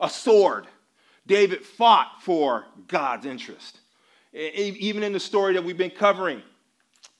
A 0.00 0.10
sword. 0.10 0.66
David 1.26 1.64
fought 1.64 2.22
for 2.22 2.64
God's 2.88 3.26
interest. 3.26 3.78
Even 4.32 5.02
in 5.02 5.12
the 5.12 5.20
story 5.20 5.54
that 5.54 5.62
we've 5.62 5.78
been 5.78 5.90
covering, 5.90 6.42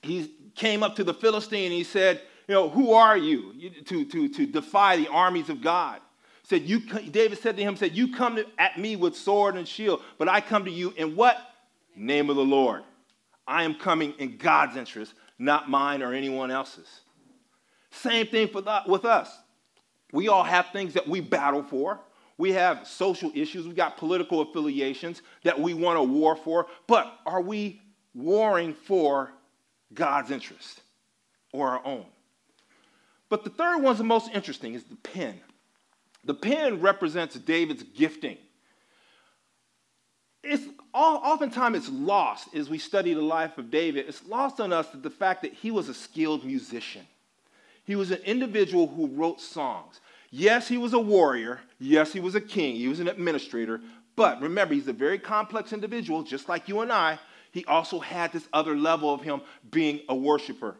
he 0.01 0.33
came 0.55 0.83
up 0.83 0.95
to 0.97 1.03
the 1.03 1.13
Philistine 1.13 1.65
and 1.65 1.73
he 1.73 1.83
said, 1.83 2.21
You 2.51 2.57
know, 2.57 2.69
who 2.69 2.91
are 2.91 3.15
you 3.15 3.53
to, 3.85 4.03
to, 4.03 4.27
to 4.27 4.45
defy 4.45 4.97
the 4.97 5.07
armies 5.07 5.47
of 5.47 5.61
God? 5.61 6.01
Said, 6.43 6.63
you, 6.63 6.81
David 6.81 7.37
said 7.37 7.55
to 7.55 7.63
him, 7.63 7.77
said, 7.77 7.95
You 7.95 8.13
come 8.13 8.43
at 8.57 8.77
me 8.77 8.97
with 8.97 9.15
sword 9.15 9.55
and 9.55 9.65
shield, 9.65 10.01
but 10.17 10.27
I 10.27 10.41
come 10.41 10.65
to 10.65 10.69
you 10.69 10.93
in 10.97 11.15
what? 11.15 11.37
Name 11.95 12.29
of 12.29 12.35
the 12.35 12.43
Lord. 12.43 12.83
I 13.47 13.63
am 13.63 13.73
coming 13.73 14.13
in 14.19 14.35
God's 14.35 14.75
interest, 14.75 15.13
not 15.39 15.69
mine 15.69 16.03
or 16.03 16.13
anyone 16.13 16.51
else's. 16.51 16.89
Same 17.89 18.27
thing 18.27 18.49
for 18.49 18.59
the, 18.59 18.81
with 18.85 19.05
us. 19.05 19.33
We 20.11 20.27
all 20.27 20.43
have 20.43 20.71
things 20.73 20.93
that 20.95 21.07
we 21.07 21.21
battle 21.21 21.63
for. 21.63 22.01
We 22.37 22.51
have 22.51 22.85
social 22.85 23.31
issues. 23.33 23.65
We've 23.65 23.77
got 23.77 23.95
political 23.95 24.41
affiliations 24.41 25.21
that 25.45 25.57
we 25.57 25.73
want 25.73 25.95
to 25.99 26.03
war 26.03 26.35
for. 26.35 26.67
But 26.85 27.17
are 27.25 27.39
we 27.39 27.81
warring 28.13 28.73
for 28.73 29.31
God's 29.93 30.31
interest 30.31 30.81
or 31.53 31.69
our 31.69 31.85
own? 31.85 32.03
But 33.31 33.45
the 33.45 33.49
third 33.49 33.81
one's 33.81 33.97
the 33.97 34.03
most 34.03 34.29
interesting 34.33 34.73
is 34.73 34.83
the 34.83 34.97
pen. 34.97 35.39
The 36.25 36.33
pen 36.33 36.81
represents 36.81 37.33
David's 37.35 37.81
gifting. 37.81 38.37
It's 40.43 40.65
oftentimes 40.93 41.77
it's 41.77 41.89
lost 41.89 42.53
as 42.53 42.69
we 42.69 42.77
study 42.77 43.13
the 43.13 43.21
life 43.21 43.57
of 43.57 43.71
David. 43.71 44.09
It's 44.09 44.27
lost 44.27 44.59
on 44.59 44.73
us 44.73 44.89
that 44.89 45.01
the 45.01 45.09
fact 45.09 45.43
that 45.43 45.53
he 45.53 45.71
was 45.71 45.87
a 45.87 45.93
skilled 45.93 46.43
musician. 46.43 47.07
He 47.85 47.95
was 47.95 48.11
an 48.11 48.19
individual 48.25 48.87
who 48.87 49.07
wrote 49.07 49.39
songs. 49.39 50.01
Yes, 50.29 50.67
he 50.67 50.77
was 50.77 50.91
a 50.91 50.99
warrior. 50.99 51.61
Yes, 51.79 52.11
he 52.11 52.19
was 52.19 52.35
a 52.35 52.41
king. 52.41 52.75
He 52.75 52.89
was 52.89 52.99
an 52.99 53.07
administrator. 53.07 53.79
But 54.17 54.41
remember, 54.41 54.73
he's 54.73 54.89
a 54.89 54.93
very 54.93 55.17
complex 55.17 55.71
individual, 55.71 56.21
just 56.23 56.49
like 56.49 56.67
you 56.67 56.81
and 56.81 56.91
I. 56.91 57.17
He 57.53 57.63
also 57.63 57.99
had 57.99 58.33
this 58.33 58.49
other 58.51 58.75
level 58.75 59.13
of 59.13 59.21
him 59.21 59.41
being 59.71 60.01
a 60.09 60.15
worshiper. 60.15 60.75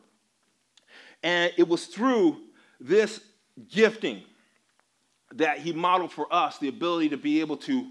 And 1.23 1.53
it 1.57 1.67
was 1.67 1.85
through 1.85 2.37
this 2.79 3.21
gifting 3.69 4.23
that 5.33 5.59
he 5.59 5.71
modeled 5.71 6.11
for 6.11 6.31
us 6.33 6.57
the 6.57 6.67
ability 6.67 7.09
to 7.09 7.17
be 7.17 7.39
able 7.41 7.57
to 7.57 7.87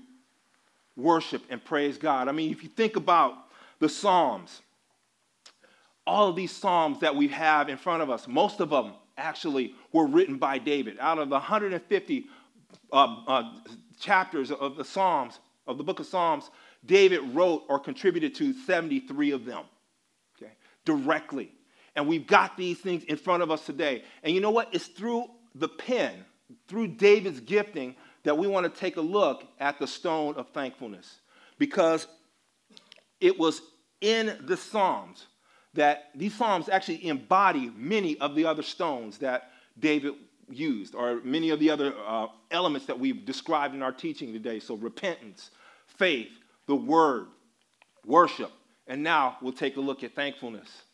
worship 0.96 1.42
and 1.48 1.64
praise 1.64 1.96
God. 1.96 2.28
I 2.28 2.32
mean, 2.32 2.50
if 2.50 2.62
you 2.62 2.68
think 2.68 2.96
about 2.96 3.34
the 3.78 3.88
Psalms, 3.88 4.60
all 6.06 6.28
of 6.28 6.36
these 6.36 6.52
Psalms 6.52 7.00
that 7.00 7.14
we 7.14 7.28
have 7.28 7.68
in 7.68 7.76
front 7.76 8.02
of 8.02 8.10
us, 8.10 8.26
most 8.28 8.60
of 8.60 8.70
them 8.70 8.92
actually 9.16 9.74
were 9.92 10.06
written 10.06 10.38
by 10.38 10.58
David. 10.58 10.98
Out 11.00 11.18
of 11.18 11.28
the 11.28 11.36
150 11.36 12.26
uh, 12.92 12.96
uh, 13.26 13.52
chapters 13.98 14.50
of 14.50 14.76
the 14.76 14.84
Psalms, 14.84 15.38
of 15.66 15.78
the 15.78 15.84
book 15.84 16.00
of 16.00 16.06
Psalms, 16.06 16.50
David 16.84 17.20
wrote 17.34 17.64
or 17.68 17.78
contributed 17.78 18.34
to 18.36 18.52
73 18.52 19.32
of 19.32 19.44
them, 19.44 19.64
okay, 20.36 20.52
directly. 20.84 21.52
And 22.00 22.08
we've 22.08 22.26
got 22.26 22.56
these 22.56 22.78
things 22.78 23.04
in 23.04 23.18
front 23.18 23.42
of 23.42 23.50
us 23.50 23.66
today. 23.66 24.04
And 24.22 24.34
you 24.34 24.40
know 24.40 24.50
what? 24.50 24.70
It's 24.72 24.86
through 24.86 25.26
the 25.54 25.68
pen, 25.68 26.24
through 26.66 26.86
David's 26.88 27.40
gifting, 27.40 27.94
that 28.22 28.38
we 28.38 28.46
want 28.46 28.72
to 28.72 28.80
take 28.80 28.96
a 28.96 29.02
look 29.02 29.44
at 29.58 29.78
the 29.78 29.86
stone 29.86 30.34
of 30.36 30.48
thankfulness. 30.48 31.20
Because 31.58 32.06
it 33.20 33.38
was 33.38 33.60
in 34.00 34.34
the 34.46 34.56
Psalms 34.56 35.26
that 35.74 36.08
these 36.14 36.34
Psalms 36.34 36.70
actually 36.70 37.06
embody 37.06 37.70
many 37.76 38.18
of 38.18 38.34
the 38.34 38.46
other 38.46 38.62
stones 38.62 39.18
that 39.18 39.50
David 39.78 40.14
used, 40.48 40.94
or 40.94 41.20
many 41.22 41.50
of 41.50 41.60
the 41.60 41.68
other 41.68 41.92
uh, 42.06 42.28
elements 42.50 42.86
that 42.86 42.98
we've 42.98 43.26
described 43.26 43.74
in 43.74 43.82
our 43.82 43.92
teaching 43.92 44.32
today. 44.32 44.58
So, 44.58 44.74
repentance, 44.74 45.50
faith, 45.98 46.30
the 46.66 46.76
word, 46.76 47.26
worship, 48.06 48.52
and 48.86 49.02
now 49.02 49.36
we'll 49.42 49.52
take 49.52 49.76
a 49.76 49.80
look 49.80 50.02
at 50.02 50.14
thankfulness. 50.14 50.84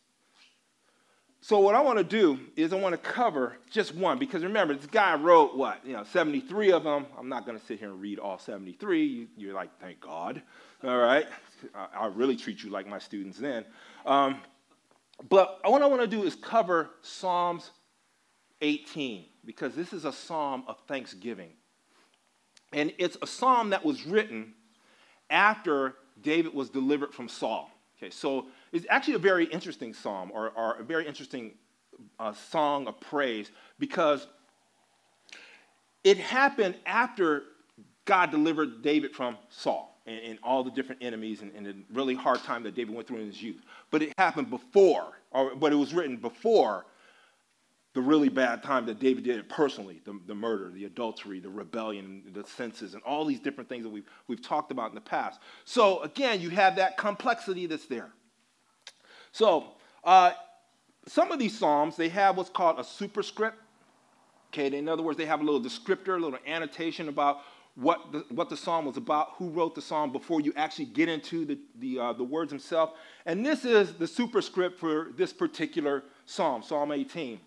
So 1.46 1.60
what 1.60 1.76
I 1.76 1.80
want 1.80 1.96
to 1.98 2.02
do 2.02 2.40
is 2.56 2.72
I 2.72 2.76
want 2.76 2.92
to 2.94 2.98
cover 2.98 3.56
just 3.70 3.94
one 3.94 4.18
because 4.18 4.42
remember 4.42 4.74
this 4.74 4.86
guy 4.86 5.14
wrote 5.14 5.56
what 5.56 5.78
you 5.86 5.92
know 5.92 6.02
73 6.02 6.72
of 6.72 6.82
them. 6.82 7.06
I'm 7.16 7.28
not 7.28 7.46
going 7.46 7.56
to 7.56 7.64
sit 7.64 7.78
here 7.78 7.88
and 7.88 8.00
read 8.00 8.18
all 8.18 8.36
73. 8.36 9.28
You, 9.36 9.50
are 9.50 9.54
like, 9.54 9.70
thank 9.80 10.00
God. 10.00 10.42
All 10.82 10.98
right, 10.98 11.24
I, 11.72 12.04
will 12.04 12.14
really 12.14 12.34
treat 12.34 12.64
you 12.64 12.70
like 12.70 12.88
my 12.88 12.98
students 12.98 13.38
then. 13.38 13.64
Um, 14.04 14.40
but 15.28 15.60
what 15.62 15.82
I 15.82 15.86
want 15.86 16.02
to 16.02 16.08
do 16.08 16.24
is 16.24 16.34
cover 16.34 16.90
Psalms 17.02 17.70
18 18.60 19.26
because 19.44 19.72
this 19.76 19.92
is 19.92 20.04
a 20.04 20.12
psalm 20.12 20.64
of 20.66 20.80
thanksgiving, 20.88 21.52
and 22.72 22.92
it's 22.98 23.18
a 23.22 23.26
psalm 23.28 23.70
that 23.70 23.84
was 23.84 24.04
written 24.04 24.52
after 25.30 25.94
David 26.20 26.54
was 26.54 26.70
delivered 26.70 27.14
from 27.14 27.28
Saul. 27.28 27.70
Okay, 27.98 28.10
so 28.10 28.46
it's 28.72 28.86
actually 28.88 29.14
a 29.14 29.18
very 29.18 29.46
interesting 29.46 29.94
psalm 29.94 30.30
or, 30.32 30.50
or 30.50 30.76
a 30.80 30.82
very 30.82 31.06
interesting 31.06 31.52
uh, 32.18 32.32
song 32.32 32.86
of 32.86 32.98
praise 33.00 33.50
because 33.78 34.26
it 36.04 36.18
happened 36.18 36.76
after 36.86 37.44
God 38.04 38.30
delivered 38.30 38.82
David 38.82 39.12
from 39.12 39.36
Saul 39.48 40.00
and, 40.06 40.20
and 40.20 40.38
all 40.42 40.62
the 40.62 40.70
different 40.70 41.02
enemies 41.02 41.42
and, 41.42 41.52
and, 41.54 41.66
the 41.66 41.74
really 41.92 42.14
hard 42.14 42.42
time 42.44 42.62
that 42.62 42.74
David 42.74 42.94
went 42.94 43.08
through 43.08 43.18
in 43.18 43.26
his 43.26 43.42
youth. 43.42 43.62
But 43.90 44.02
it 44.02 44.12
happened 44.16 44.50
before, 44.50 45.20
or 45.32 45.54
but 45.56 45.72
it 45.72 45.76
was 45.76 45.92
written 45.92 46.16
before 46.16 46.86
the 47.96 48.02
really 48.02 48.28
bad 48.28 48.62
time 48.62 48.84
that 48.84 49.00
David 49.00 49.24
did 49.24 49.38
it 49.38 49.48
personally 49.48 50.02
the, 50.04 50.20
the 50.26 50.34
murder, 50.34 50.70
the 50.70 50.84
adultery, 50.84 51.40
the 51.40 51.48
rebellion, 51.48 52.22
the 52.34 52.44
senses, 52.44 52.92
and 52.92 53.02
all 53.04 53.24
these 53.24 53.40
different 53.40 53.70
things 53.70 53.84
that 53.84 53.90
we've, 53.90 54.04
we've 54.28 54.42
talked 54.42 54.70
about 54.70 54.90
in 54.90 54.94
the 54.94 55.00
past. 55.00 55.40
So, 55.64 56.02
again, 56.02 56.42
you 56.42 56.50
have 56.50 56.76
that 56.76 56.98
complexity 56.98 57.64
that's 57.64 57.86
there. 57.86 58.10
So, 59.36 59.66
uh, 60.02 60.32
some 61.06 61.30
of 61.30 61.38
these 61.38 61.58
Psalms, 61.58 61.94
they 61.94 62.08
have 62.08 62.38
what's 62.38 62.48
called 62.48 62.80
a 62.80 62.84
superscript. 62.84 63.58
Okay, 64.48 64.74
in 64.74 64.88
other 64.88 65.02
words, 65.02 65.18
they 65.18 65.26
have 65.26 65.42
a 65.42 65.44
little 65.44 65.60
descriptor, 65.60 66.16
a 66.16 66.18
little 66.18 66.38
annotation 66.46 67.10
about 67.10 67.40
what 67.74 68.12
the, 68.12 68.24
what 68.30 68.48
the 68.48 68.56
psalm 68.56 68.86
was 68.86 68.96
about, 68.96 69.32
who 69.36 69.50
wrote 69.50 69.74
the 69.74 69.82
psalm 69.82 70.10
before 70.10 70.40
you 70.40 70.54
actually 70.56 70.86
get 70.86 71.10
into 71.10 71.44
the, 71.44 71.58
the, 71.80 71.98
uh, 71.98 72.12
the 72.14 72.24
words 72.24 72.48
themselves. 72.48 72.92
And 73.26 73.44
this 73.44 73.66
is 73.66 73.92
the 73.92 74.06
superscript 74.06 74.80
for 74.80 75.10
this 75.18 75.34
particular 75.34 76.04
psalm, 76.24 76.62
Psalm 76.62 76.90
18 76.90 77.38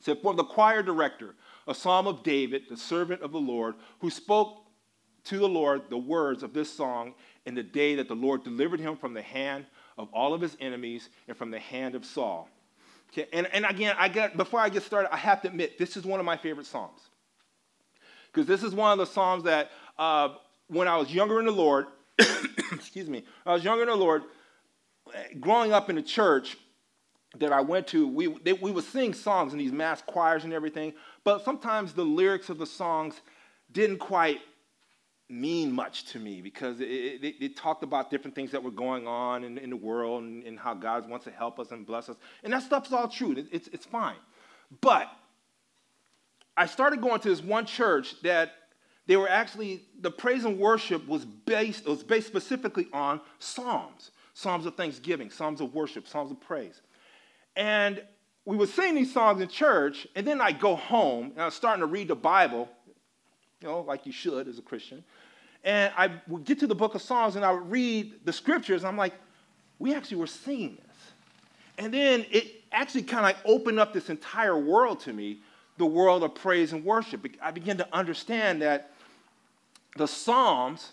said, 0.00 0.18
For 0.20 0.34
the 0.34 0.42
choir 0.42 0.82
director, 0.82 1.36
a 1.68 1.74
psalm 1.74 2.08
of 2.08 2.24
David, 2.24 2.64
the 2.68 2.76
servant 2.76 3.22
of 3.22 3.30
the 3.30 3.38
Lord, 3.38 3.76
who 4.00 4.10
spoke 4.10 4.64
to 5.24 5.38
the 5.38 5.48
Lord 5.48 5.82
the 5.88 5.96
words 5.96 6.42
of 6.42 6.52
this 6.52 6.68
song 6.68 7.14
in 7.46 7.54
the 7.54 7.62
day 7.62 7.94
that 7.94 8.08
the 8.08 8.16
Lord 8.16 8.42
delivered 8.42 8.80
him 8.80 8.96
from 8.96 9.14
the 9.14 9.22
hand 9.22 9.66
of 9.98 10.08
all 10.12 10.34
of 10.34 10.40
his 10.40 10.56
enemies 10.60 11.08
and 11.28 11.36
from 11.36 11.50
the 11.50 11.58
hand 11.58 11.94
of 11.94 12.04
Saul. 12.04 12.48
Okay, 13.12 13.28
and, 13.32 13.46
and 13.52 13.66
again, 13.66 13.94
I 13.98 14.08
get, 14.08 14.36
before 14.36 14.60
I 14.60 14.68
get 14.68 14.82
started, 14.82 15.12
I 15.12 15.18
have 15.18 15.42
to 15.42 15.48
admit, 15.48 15.78
this 15.78 15.96
is 15.96 16.04
one 16.04 16.18
of 16.18 16.26
my 16.26 16.36
favorite 16.36 16.66
psalms. 16.66 17.00
Because 18.32 18.46
this 18.46 18.62
is 18.62 18.74
one 18.74 18.92
of 18.92 18.98
the 18.98 19.12
psalms 19.12 19.44
that 19.44 19.70
uh, 19.98 20.30
when 20.68 20.88
I 20.88 20.96
was 20.96 21.12
younger 21.12 21.38
in 21.38 21.44
the 21.44 21.52
Lord, 21.52 21.86
excuse 22.72 23.08
me, 23.08 23.24
I 23.44 23.52
was 23.52 23.64
younger 23.64 23.82
in 23.82 23.88
the 23.88 23.96
Lord, 23.96 24.22
growing 25.40 25.72
up 25.72 25.90
in 25.90 25.96
the 25.96 26.02
church, 26.02 26.56
that 27.38 27.52
I 27.52 27.60
went 27.60 27.86
to, 27.88 28.06
we, 28.06 28.26
they, 28.42 28.52
we 28.52 28.70
would 28.70 28.84
sing 28.84 29.14
songs 29.14 29.52
in 29.52 29.58
these 29.58 29.72
mass 29.72 30.02
choirs 30.02 30.44
and 30.44 30.52
everything, 30.52 30.92
but 31.24 31.44
sometimes 31.44 31.92
the 31.94 32.04
lyrics 32.04 32.50
of 32.50 32.58
the 32.58 32.66
songs 32.66 33.20
didn't 33.72 33.98
quite 33.98 34.40
mean 35.32 35.72
much 35.72 36.04
to 36.04 36.18
me 36.18 36.42
because 36.42 36.80
it, 36.80 36.84
it, 36.84 37.34
it 37.40 37.56
talked 37.56 37.82
about 37.82 38.10
different 38.10 38.34
things 38.34 38.50
that 38.50 38.62
were 38.62 38.70
going 38.70 39.06
on 39.06 39.44
in, 39.44 39.56
in 39.58 39.70
the 39.70 39.76
world 39.76 40.22
and, 40.22 40.44
and, 40.44 40.58
how 40.58 40.74
God 40.74 41.08
wants 41.08 41.24
to 41.24 41.30
help 41.30 41.58
us 41.58 41.70
and 41.70 41.86
bless 41.86 42.08
us. 42.08 42.16
And 42.44 42.52
that 42.52 42.62
stuff's 42.62 42.92
all 42.92 43.08
true, 43.08 43.32
it, 43.32 43.46
it's, 43.50 43.68
it's 43.68 43.86
fine. 43.86 44.16
But 44.80 45.08
I 46.56 46.66
started 46.66 47.00
going 47.00 47.20
to 47.20 47.28
this 47.28 47.42
one 47.42 47.64
church 47.64 48.20
that 48.22 48.52
they 49.06 49.16
were 49.16 49.28
actually, 49.28 49.82
the 50.00 50.10
praise 50.10 50.44
and 50.44 50.58
worship 50.58 51.08
was 51.08 51.24
based, 51.24 51.86
was 51.86 52.02
based 52.02 52.26
specifically 52.26 52.88
on 52.92 53.20
psalms. 53.38 54.10
Psalms 54.34 54.66
of 54.66 54.76
thanksgiving, 54.76 55.30
psalms 55.30 55.60
of 55.60 55.74
worship, 55.74 56.06
psalms 56.06 56.30
of 56.30 56.40
praise. 56.40 56.80
And 57.56 58.02
we 58.44 58.56
would 58.56 58.68
sing 58.68 58.94
these 58.94 59.12
songs 59.12 59.40
in 59.40 59.48
church, 59.48 60.06
and 60.16 60.26
then 60.26 60.40
I'd 60.40 60.60
go 60.60 60.76
home, 60.76 61.32
and 61.32 61.40
I 61.40 61.44
was 61.46 61.54
starting 61.54 61.80
to 61.80 61.86
read 61.86 62.08
the 62.08 62.16
Bible, 62.16 62.68
you 63.62 63.68
know, 63.68 63.80
like 63.80 64.06
you 64.06 64.12
should 64.12 64.48
as 64.48 64.58
a 64.58 64.62
Christian. 64.62 65.04
And 65.64 65.92
I 65.96 66.10
would 66.26 66.44
get 66.44 66.58
to 66.60 66.66
the 66.66 66.74
book 66.74 66.94
of 66.94 67.02
Psalms, 67.02 67.36
and 67.36 67.44
I 67.44 67.52
would 67.52 67.70
read 67.70 68.24
the 68.24 68.32
scriptures, 68.32 68.82
and 68.82 68.88
I'm 68.88 68.96
like, 68.96 69.14
we 69.78 69.94
actually 69.94 70.16
were 70.18 70.26
seeing 70.26 70.76
this. 70.76 70.96
And 71.78 71.94
then 71.94 72.26
it 72.30 72.62
actually 72.72 73.02
kind 73.02 73.26
of 73.26 73.40
opened 73.44 73.78
up 73.78 73.92
this 73.92 74.10
entire 74.10 74.58
world 74.58 75.00
to 75.00 75.12
me, 75.12 75.38
the 75.78 75.86
world 75.86 76.22
of 76.22 76.34
praise 76.34 76.72
and 76.72 76.84
worship. 76.84 77.26
I 77.40 77.50
began 77.50 77.76
to 77.78 77.88
understand 77.92 78.62
that 78.62 78.90
the 79.96 80.06
Psalms, 80.06 80.92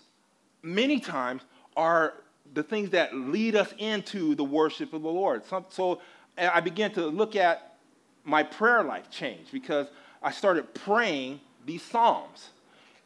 many 0.62 1.00
times, 1.00 1.42
are 1.76 2.14
the 2.54 2.62
things 2.62 2.90
that 2.90 3.14
lead 3.14 3.54
us 3.54 3.72
into 3.78 4.34
the 4.34 4.44
worship 4.44 4.92
of 4.92 5.02
the 5.02 5.08
Lord. 5.08 5.42
So 5.70 6.00
eh, 6.36 6.50
I 6.52 6.60
began 6.60 6.92
to 6.92 7.06
look 7.06 7.36
at 7.36 7.76
my 8.24 8.42
prayer 8.42 8.82
life 8.82 9.10
change 9.10 9.52
because 9.52 9.86
I 10.22 10.30
started 10.30 10.74
praying 10.74 11.40
these 11.64 11.82
Psalms. 11.82 12.50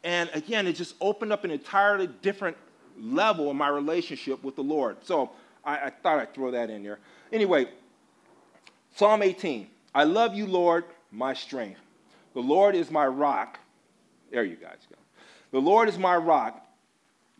And 0.05 0.29
again, 0.33 0.67
it 0.67 0.73
just 0.73 0.95
opened 1.01 1.33
up 1.33 1.43
an 1.43 1.51
entirely 1.51 2.07
different 2.21 2.55
level 2.97 3.49
in 3.49 3.57
my 3.57 3.67
relationship 3.67 4.43
with 4.43 4.55
the 4.55 4.61
Lord. 4.61 4.97
So 5.03 5.31
I, 5.65 5.87
I 5.87 5.89
thought 5.89 6.19
I'd 6.19 6.33
throw 6.33 6.51
that 6.51 6.69
in 6.69 6.83
there. 6.83 6.99
Anyway, 7.33 7.67
Psalm 8.95 9.23
18 9.23 9.67
I 9.95 10.03
love 10.03 10.35
you, 10.35 10.45
Lord, 10.45 10.85
my 11.11 11.33
strength. 11.33 11.79
The 12.35 12.41
Lord 12.41 12.75
is 12.75 12.91
my 12.91 13.07
rock. 13.07 13.59
There 14.31 14.43
you 14.43 14.57
guys 14.57 14.77
go. 14.89 14.97
The 15.51 15.59
Lord 15.59 15.89
is 15.89 15.97
my 15.97 16.17
rock, 16.17 16.67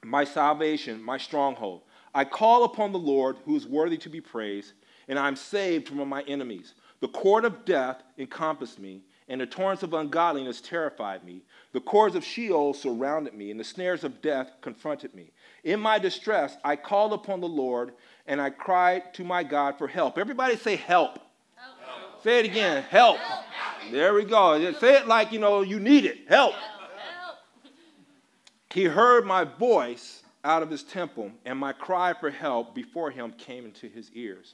my 0.03 0.23
salvation, 0.23 1.03
my 1.03 1.17
stronghold. 1.17 1.81
I 2.15 2.25
call 2.25 2.63
upon 2.63 2.93
the 2.93 2.97
Lord 2.97 3.35
who 3.45 3.55
is 3.55 3.67
worthy 3.67 3.97
to 3.97 4.09
be 4.09 4.21
praised, 4.21 4.73
and 5.07 5.19
I 5.19 5.27
am 5.27 5.35
saved 5.35 5.89
from 5.89 6.07
my 6.09 6.23
enemies. 6.23 6.73
The 7.01 7.09
cord 7.09 7.45
of 7.45 7.63
death 7.65 8.01
encompassed 8.17 8.79
me, 8.79 9.01
and 9.27 9.41
the 9.41 9.45
torrents 9.45 9.83
of 9.83 9.93
ungodliness 9.93 10.61
terrified 10.61 11.23
me. 11.23 11.41
The 11.73 11.81
cords 11.81 12.15
of 12.15 12.23
Sheol 12.23 12.73
surrounded 12.73 13.33
me, 13.33 13.51
and 13.51 13.59
the 13.59 13.63
snares 13.63 14.03
of 14.03 14.21
death 14.21 14.51
confronted 14.61 15.15
me. 15.15 15.31
In 15.63 15.79
my 15.79 15.97
distress, 15.97 16.55
I 16.63 16.75
called 16.75 17.13
upon 17.13 17.41
the 17.41 17.47
Lord, 17.47 17.93
and 18.27 18.39
I 18.39 18.51
cried 18.51 19.13
to 19.15 19.23
my 19.23 19.43
God 19.43 19.77
for 19.77 19.87
help. 19.87 20.17
Everybody 20.17 20.57
say, 20.57 20.75
Help. 20.75 21.19
help. 21.55 22.23
Say 22.23 22.39
it 22.39 22.45
again, 22.45 22.83
help. 22.83 23.17
help. 23.17 23.45
There 23.91 24.13
we 24.13 24.25
go. 24.25 24.73
Say 24.73 24.95
it 24.97 25.07
like 25.07 25.31
you 25.31 25.39
know 25.39 25.61
you 25.61 25.79
need 25.79 26.05
it. 26.05 26.27
Help. 26.27 26.53
help. 26.53 27.37
He 28.71 28.83
heard 28.83 29.25
my 29.25 29.43
voice 29.43 30.23
out 30.43 30.61
of 30.61 30.69
his 30.69 30.83
temple, 30.83 31.31
and 31.45 31.57
my 31.57 31.73
cry 31.73 32.13
for 32.13 32.29
help 32.29 32.75
before 32.75 33.09
him 33.09 33.33
came 33.37 33.65
into 33.65 33.87
his 33.87 34.11
ears. 34.13 34.53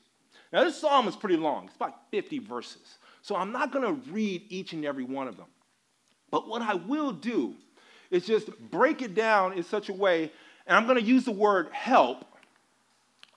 Now, 0.53 0.63
this 0.63 0.77
psalm 0.77 1.07
is 1.07 1.15
pretty 1.15 1.37
long, 1.37 1.65
it's 1.65 1.75
about 1.75 2.09
50 2.11 2.39
verses. 2.39 2.97
So 3.21 3.35
I'm 3.35 3.51
not 3.51 3.71
going 3.71 3.85
to 3.85 4.11
read 4.11 4.43
each 4.49 4.73
and 4.73 4.85
every 4.85 5.03
one 5.03 5.27
of 5.27 5.37
them. 5.37 5.47
But 6.31 6.47
what 6.47 6.61
I 6.61 6.75
will 6.75 7.11
do 7.11 7.55
is 8.09 8.25
just 8.25 8.49
break 8.71 9.01
it 9.01 9.15
down 9.15 9.53
in 9.53 9.63
such 9.63 9.89
a 9.89 9.93
way, 9.93 10.31
and 10.67 10.77
I'm 10.77 10.85
going 10.85 10.97
to 10.97 11.03
use 11.03 11.25
the 11.25 11.31
word 11.31 11.69
help 11.71 12.25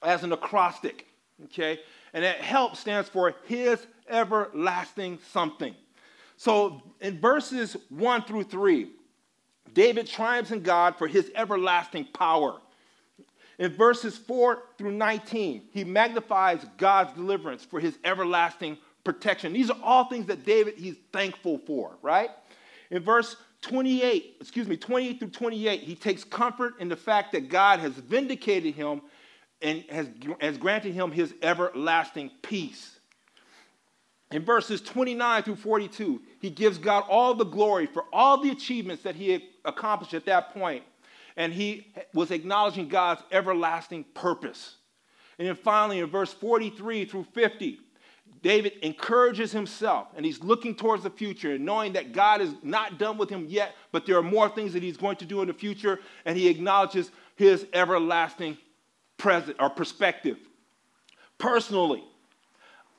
as 0.03 0.25
an 0.25 0.33
acrostic, 0.33 1.07
okay? 1.45 1.81
And 2.13 2.25
that 2.25 2.41
help 2.41 2.77
stands 2.77 3.09
for 3.09 3.35
his 3.47 3.85
everlasting 4.09 5.19
something. 5.33 5.75
So 6.37 6.83
in 7.01 7.21
verses 7.21 7.77
1 7.89 8.23
through 8.25 8.45
3, 8.45 8.91
David 9.73 10.07
triumphs 10.07 10.51
in 10.51 10.63
God 10.63 10.97
for 10.97 11.07
his 11.07 11.31
everlasting 11.35 12.07
power. 12.13 12.61
In 13.59 13.73
verses 13.73 14.17
4 14.19 14.63
through 14.79 14.93
19, 14.93 15.63
he 15.73 15.85
magnifies 15.85 16.65
God's 16.77 17.13
deliverance 17.15 17.65
for 17.65 17.81
his 17.81 17.97
everlasting 18.05 18.79
protection. 19.05 19.53
These 19.53 19.71
are 19.71 19.79
all 19.83 20.07
things 20.07 20.27
that 20.27 20.45
David 20.45 20.75
he's 20.77 20.97
thankful 21.13 21.59
for, 21.59 21.97
right? 22.03 22.31
In 22.91 23.03
verse 23.03 23.37
28, 23.63 24.37
excuse 24.41 24.69
me, 24.69 24.77
28 24.77 25.19
through 25.19 25.29
28, 25.29 25.81
he 25.81 25.95
takes 25.95 26.25
comfort 26.25 26.75
in 26.81 26.89
the 26.89 26.97
fact 26.97 27.33
that 27.33 27.49
God 27.49 27.81
has 27.81 27.93
vindicated 27.93 28.75
him 28.75 29.01
and 29.63 29.85
has, 29.89 30.09
has 30.41 30.59
granted 30.59 30.93
him 30.93 31.11
his 31.11 31.35
everlasting 31.43 32.31
peace. 32.43 32.99
In 34.31 34.45
verses 34.45 34.81
29 34.81 35.43
through 35.45 35.57
42, 35.57 36.21
he 36.41 36.51
gives 36.51 36.77
God 36.77 37.05
all 37.09 37.35
the 37.35 37.45
glory 37.45 37.87
for 37.87 38.05
all 38.13 38.43
the 38.43 38.51
achievements 38.51 39.03
that 39.05 39.15
he 39.15 39.49
accomplished 39.65 40.13
at 40.13 40.27
that 40.27 40.53
point, 40.53 40.83
and 41.37 41.53
he 41.53 41.93
was 42.13 42.31
acknowledging 42.31 42.89
God's 42.89 43.23
everlasting 43.31 44.05
purpose. 44.13 44.77
And 45.39 45.49
then 45.49 45.57
finally, 45.57 46.01
in 46.01 46.07
verse 46.07 46.33
43 46.33 47.05
through 47.05 47.27
50, 47.33 47.81
David 48.43 48.75
encourages 48.83 49.53
himself 49.53 50.09
and 50.17 50.25
he's 50.25 50.43
looking 50.43 50.75
towards 50.75 51.03
the 51.03 51.11
future 51.11 51.55
and 51.55 51.65
knowing 51.65 51.95
that 51.95 52.13
God 52.13 52.43
is 52.43 52.53
not 52.63 52.99
done 52.99 53.17
with 53.17 53.31
him 53.31 53.47
yet, 53.49 53.75
but 53.91 54.05
there 54.05 54.19
are 54.19 54.23
more 54.23 54.51
things 54.51 54.75
that 54.75 54.83
he's 54.83 54.99
going 54.99 55.17
to 55.17 55.25
do 55.25 55.41
in 55.41 55.49
the 55.49 55.55
future, 55.55 55.99
and 56.27 56.37
he 56.37 56.49
acknowledges 56.49 57.11
his 57.37 57.67
everlasting 57.73 58.59
present 59.17 59.57
or 59.59 59.71
perspective. 59.71 60.37
Personally, 61.39 62.05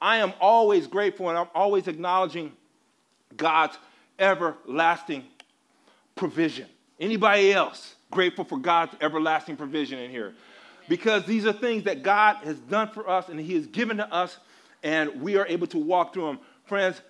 I 0.02 0.18
am 0.18 0.34
always 0.42 0.88
grateful 0.88 1.30
and 1.30 1.38
I'm 1.38 1.50
always 1.54 1.88
acknowledging 1.88 2.52
God's 3.38 3.78
everlasting 4.20 5.26
provision. 6.16 6.68
Anybody 7.00 7.54
else 7.54 7.96
grateful 8.12 8.46
for 8.46 8.58
God's 8.58 8.96
everlasting 9.02 9.58
provision 9.58 10.00
in 10.00 10.10
here? 10.10 10.34
Because 10.88 11.26
these 11.26 11.46
are 11.46 11.54
things 11.54 11.84
that 11.84 12.04
God 12.04 12.38
has 12.38 12.58
done 12.58 12.90
for 12.90 13.10
us 13.10 13.30
and 13.30 13.40
He 13.40 13.56
has 13.56 13.66
given 13.68 13.98
to 13.98 14.14
us, 14.14 14.38
and 14.86 15.20
we 15.20 15.36
are 15.36 15.48
able 15.48 15.66
to 15.68 15.80
walk 15.80 16.14
through 16.14 16.28
them. 16.28 16.40
Friends, 16.64 17.02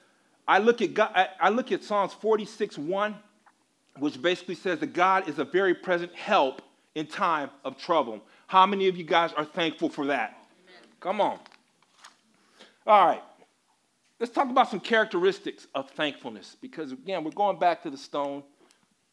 I 0.47 0.59
look 0.59 0.81
at 0.81 0.93
God, 0.93 1.11
I 1.39 1.49
look 1.49 1.71
at 1.71 1.83
Psalms 1.83 2.13
46 2.13 2.77
1, 2.77 3.15
which 3.99 4.19
basically 4.19 4.55
says 4.55 4.79
that 4.79 4.93
God 4.93 5.27
is 5.27 5.37
a 5.37 5.43
very 5.43 5.75
present 5.75 6.15
help 6.15 6.61
in 6.95 7.05
time 7.05 7.49
of 7.65 7.77
trouble. 7.77 8.21
How 8.47 8.65
many 8.65 8.87
of 8.87 8.95
you 8.95 9.03
guys 9.03 9.33
are 9.33 9.43
thankful 9.43 9.89
for 9.89 10.05
that? 10.07 10.47
Amen. 10.63 10.89
Come 11.01 11.21
on. 11.21 11.37
All 12.87 13.05
right. 13.05 13.23
Let's 14.19 14.31
talk 14.31 14.49
about 14.49 14.69
some 14.71 14.79
characteristics 14.79 15.67
of 15.75 15.89
thankfulness 15.91 16.55
because, 16.61 16.93
again, 16.93 17.25
we're 17.25 17.31
going 17.31 17.59
back 17.59 17.83
to 17.83 17.89
the 17.89 17.97
stone 17.97 18.43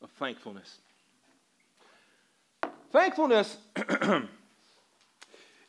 of 0.01 0.11
thankfulness. 0.12 0.79
Thankfulness 2.92 3.57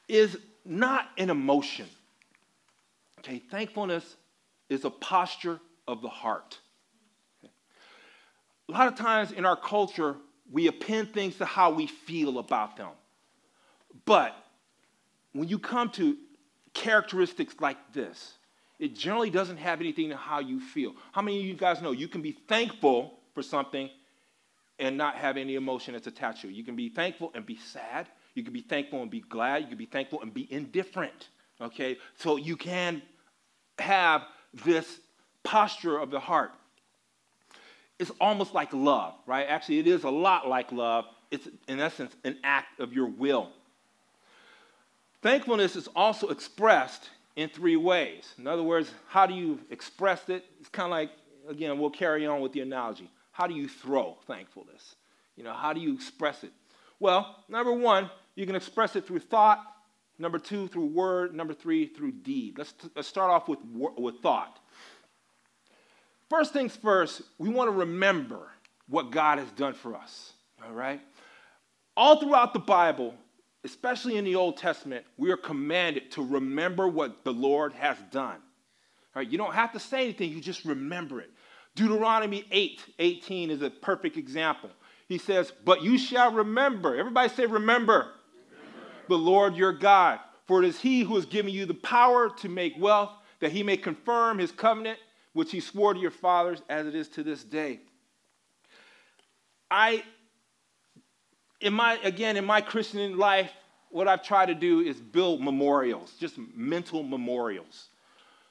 is 0.07 0.37
not 0.63 1.09
an 1.17 1.31
emotion. 1.31 1.87
Okay, 3.23 3.39
thankfulness 3.39 4.17
is 4.69 4.83
a 4.85 4.89
posture 4.89 5.59
of 5.87 6.01
the 6.01 6.09
heart. 6.09 6.59
Okay. 7.43 7.53
A 8.69 8.71
lot 8.71 8.87
of 8.87 8.95
times 8.95 9.31
in 9.31 9.45
our 9.45 9.55
culture, 9.55 10.17
we 10.51 10.67
append 10.67 11.13
things 11.13 11.37
to 11.37 11.45
how 11.45 11.71
we 11.71 11.87
feel 11.87 12.37
about 12.37 12.75
them. 12.75 12.89
But 14.05 14.35
when 15.31 15.47
you 15.47 15.57
come 15.57 15.89
to 15.91 16.17
characteristics 16.73 17.55
like 17.59 17.77
this, 17.93 18.33
it 18.79 18.95
generally 18.95 19.29
doesn't 19.29 19.57
have 19.57 19.79
anything 19.79 20.09
to 20.09 20.17
how 20.17 20.39
you 20.39 20.59
feel. 20.59 20.93
How 21.11 21.21
many 21.21 21.39
of 21.39 21.45
you 21.45 21.53
guys 21.53 21.81
know 21.81 21.91
you 21.91 22.07
can 22.07 22.21
be 22.21 22.33
thankful 22.49 23.13
for 23.33 23.41
something 23.41 23.89
and 24.79 24.97
not 24.97 25.15
have 25.15 25.37
any 25.37 25.55
emotion 25.55 25.93
that's 25.93 26.07
attached 26.07 26.41
to 26.41 26.49
it? 26.49 26.53
You 26.53 26.63
can 26.63 26.75
be 26.75 26.89
thankful 26.89 27.31
and 27.35 27.45
be 27.45 27.55
sad. 27.55 28.07
You 28.33 28.43
can 28.43 28.51
be 28.51 28.61
thankful 28.61 29.01
and 29.01 29.09
be 29.09 29.21
glad. 29.21 29.61
You 29.61 29.69
can 29.69 29.77
be 29.77 29.85
thankful 29.85 30.21
and 30.21 30.33
be 30.33 30.51
indifferent. 30.51 31.29
Okay? 31.61 31.97
So 32.17 32.35
you 32.35 32.57
can 32.57 33.01
have 33.79 34.23
this 34.65 34.99
posture 35.43 35.97
of 35.97 36.11
the 36.11 36.19
heart. 36.19 36.51
It's 37.99 38.11
almost 38.19 38.53
like 38.53 38.73
love, 38.73 39.13
right? 39.25 39.45
Actually, 39.47 39.79
it 39.79 39.87
is 39.87 40.03
a 40.03 40.09
lot 40.09 40.47
like 40.47 40.71
love. 40.71 41.05
It's, 41.31 41.47
in 41.67 41.79
essence, 41.79 42.15
an 42.23 42.37
act 42.43 42.79
of 42.79 42.93
your 42.93 43.07
will. 43.07 43.49
Thankfulness 45.21 45.75
is 45.75 45.87
also 45.95 46.27
expressed 46.27 47.09
in 47.35 47.49
three 47.49 47.75
ways. 47.75 48.33
In 48.37 48.47
other 48.47 48.63
words, 48.63 48.91
how 49.07 49.25
do 49.25 49.33
you 49.33 49.59
express 49.69 50.27
it? 50.29 50.45
It's 50.59 50.69
kind 50.69 50.87
of 50.87 50.91
like, 50.91 51.11
again, 51.49 51.79
we'll 51.79 51.89
carry 51.89 52.27
on 52.27 52.41
with 52.41 52.51
the 52.51 52.59
analogy. 52.61 53.09
How 53.31 53.47
do 53.47 53.53
you 53.53 53.67
throw 53.67 54.17
thankfulness? 54.27 54.95
You 55.35 55.43
know, 55.43 55.53
how 55.53 55.73
do 55.73 55.79
you 55.79 55.93
express 55.93 56.43
it? 56.43 56.51
Well, 56.99 57.43
number 57.49 57.71
one, 57.71 58.09
you 58.35 58.45
can 58.45 58.55
express 58.55 58.95
it 58.95 59.07
through 59.07 59.19
thought. 59.19 59.65
Number 60.19 60.39
two, 60.39 60.67
through 60.67 60.87
word. 60.87 61.33
Number 61.33 61.53
three, 61.53 61.87
through 61.87 62.11
deed. 62.11 62.57
Let's, 62.57 62.73
let's 62.95 63.07
start 63.07 63.31
off 63.31 63.47
with, 63.47 63.59
with 63.97 64.19
thought. 64.19 64.59
First 66.29 66.53
things 66.53 66.75
first, 66.75 67.21
we 67.37 67.49
want 67.49 67.67
to 67.67 67.77
remember 67.77 68.47
what 68.87 69.11
God 69.11 69.39
has 69.39 69.49
done 69.51 69.73
for 69.73 69.95
us. 69.95 70.33
All 70.65 70.73
right? 70.73 71.01
All 71.95 72.19
throughout 72.19 72.53
the 72.53 72.59
Bible, 72.59 73.13
especially 73.63 74.17
in 74.17 74.25
the 74.25 74.35
Old 74.35 74.57
Testament, 74.57 75.05
we 75.17 75.31
are 75.31 75.37
commanded 75.37 76.11
to 76.11 76.25
remember 76.25 76.87
what 76.87 77.23
the 77.23 77.33
Lord 77.33 77.73
has 77.73 77.97
done. 78.11 78.37
Right? 79.15 79.29
You 79.29 79.37
don't 79.37 79.53
have 79.53 79.73
to 79.73 79.79
say 79.79 80.03
anything, 80.03 80.31
you 80.31 80.41
just 80.41 80.65
remember 80.65 81.21
it. 81.21 81.29
Deuteronomy 81.75 82.45
8 82.51 82.81
18 82.99 83.49
is 83.49 83.61
a 83.61 83.69
perfect 83.69 84.17
example. 84.17 84.69
He 85.07 85.17
says, 85.17 85.51
But 85.65 85.83
you 85.83 85.97
shall 85.97 86.31
remember, 86.31 86.95
everybody 86.95 87.29
say, 87.29 87.45
remember. 87.45 88.07
The 89.07 89.17
Lord 89.17 89.55
your 89.55 89.73
God, 89.73 90.19
for 90.47 90.63
it 90.63 90.67
is 90.67 90.79
he 90.79 91.01
who 91.01 91.15
has 91.15 91.25
given 91.25 91.51
you 91.51 91.65
the 91.65 91.73
power 91.73 92.29
to 92.37 92.49
make 92.49 92.73
wealth, 92.77 93.11
that 93.39 93.51
he 93.51 93.63
may 93.63 93.77
confirm 93.77 94.39
his 94.39 94.51
covenant, 94.51 94.99
which 95.33 95.51
he 95.51 95.59
swore 95.59 95.93
to 95.93 95.99
your 95.99 96.11
fathers, 96.11 96.61
as 96.69 96.87
it 96.87 96.95
is 96.95 97.07
to 97.09 97.23
this 97.23 97.43
day. 97.43 97.79
I 99.69 100.03
in 101.63 101.73
my, 101.73 101.97
again, 102.03 102.35
in 102.37 102.45
my 102.45 102.61
Christian 102.61 103.17
life, 103.17 103.51
what 103.89 104.07
I've 104.07 104.21
tried 104.21 104.47
to 104.47 104.55
do 104.55 104.81
is 104.81 104.97
build 104.97 105.41
memorials, 105.41 106.13
just 106.19 106.35
mental 106.55 107.03
memorials. 107.03 107.87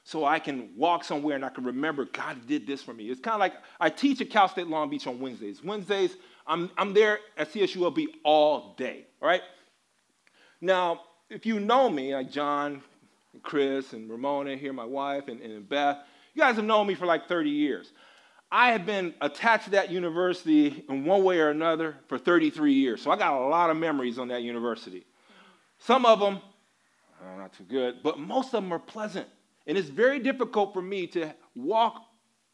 So 0.03 0.25
I 0.25 0.39
can 0.39 0.69
walk 0.75 1.03
somewhere 1.03 1.35
and 1.35 1.45
I 1.45 1.49
can 1.49 1.63
remember 1.63 2.05
God 2.05 2.45
did 2.47 2.67
this 2.67 2.81
for 2.81 2.93
me. 2.93 3.05
It's 3.05 3.21
kind 3.21 3.35
of 3.35 3.39
like 3.39 3.53
I 3.79 3.89
teach 3.89 4.19
at 4.19 4.29
Cal 4.29 4.49
State 4.49 4.67
Long 4.67 4.89
Beach 4.89 5.07
on 5.07 5.19
Wednesdays. 5.19 5.63
Wednesdays, 5.63 6.17
I'm, 6.45 6.69
I'm 6.77 6.93
there 6.93 7.19
at 7.37 7.53
CSULB 7.53 8.07
all 8.23 8.73
day, 8.77 9.05
all 9.21 9.27
right? 9.27 9.41
Now, 10.63 11.01
if 11.29 11.45
you 11.45 11.59
know 11.59 11.89
me, 11.89 12.15
like 12.15 12.31
John, 12.31 12.81
and 13.33 13.43
Chris, 13.43 13.91
and 13.91 14.09
Ramona 14.09 14.55
here, 14.55 14.71
my 14.71 14.85
wife, 14.85 15.27
and, 15.27 15.41
and 15.41 15.67
Beth, 15.67 15.97
you 16.33 16.41
guys 16.41 16.55
have 16.55 16.63
known 16.63 16.87
me 16.87 16.95
for 16.95 17.05
like 17.05 17.27
30 17.27 17.49
years. 17.49 17.91
I 18.49 18.71
have 18.71 18.85
been 18.85 19.13
attached 19.19 19.65
to 19.65 19.71
that 19.71 19.91
university 19.91 20.85
in 20.87 21.03
one 21.03 21.25
way 21.25 21.39
or 21.39 21.49
another 21.49 21.97
for 22.07 22.17
33 22.17 22.71
years. 22.71 23.01
So 23.01 23.11
I 23.11 23.17
got 23.17 23.33
a 23.33 23.45
lot 23.45 23.71
of 23.71 23.77
memories 23.77 24.17
on 24.17 24.29
that 24.29 24.43
university. 24.43 25.05
Some 25.79 26.05
of 26.05 26.21
them 26.21 26.39
are 27.21 27.33
uh, 27.33 27.37
not 27.39 27.51
too 27.51 27.65
good, 27.65 27.95
but 28.01 28.17
most 28.17 28.53
of 28.53 28.63
them 28.63 28.71
are 28.71 28.79
pleasant. 28.79 29.27
And 29.67 29.77
it's 29.77 29.89
very 29.89 30.19
difficult 30.19 30.73
for 30.73 30.81
me 30.81 31.07
to 31.07 31.35
walk 31.55 32.05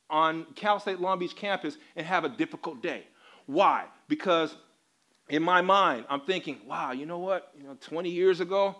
on 0.09 0.47
Cal 0.55 0.79
State 0.79 0.99
Long 0.99 1.19
Beach 1.19 1.35
campus 1.35 1.77
and 1.95 2.07
have 2.07 2.25
a 2.25 2.29
difficult 2.29 2.81
day. 2.81 3.03
Why? 3.45 3.85
Because 4.07 4.55
in 5.29 5.43
my 5.43 5.61
mind, 5.61 6.05
I'm 6.09 6.21
thinking, 6.21 6.59
wow, 6.65 6.91
you 6.91 7.05
know 7.05 7.19
what? 7.19 7.51
You 7.57 7.63
know, 7.63 7.77
20 7.79 8.09
years 8.09 8.39
ago, 8.39 8.75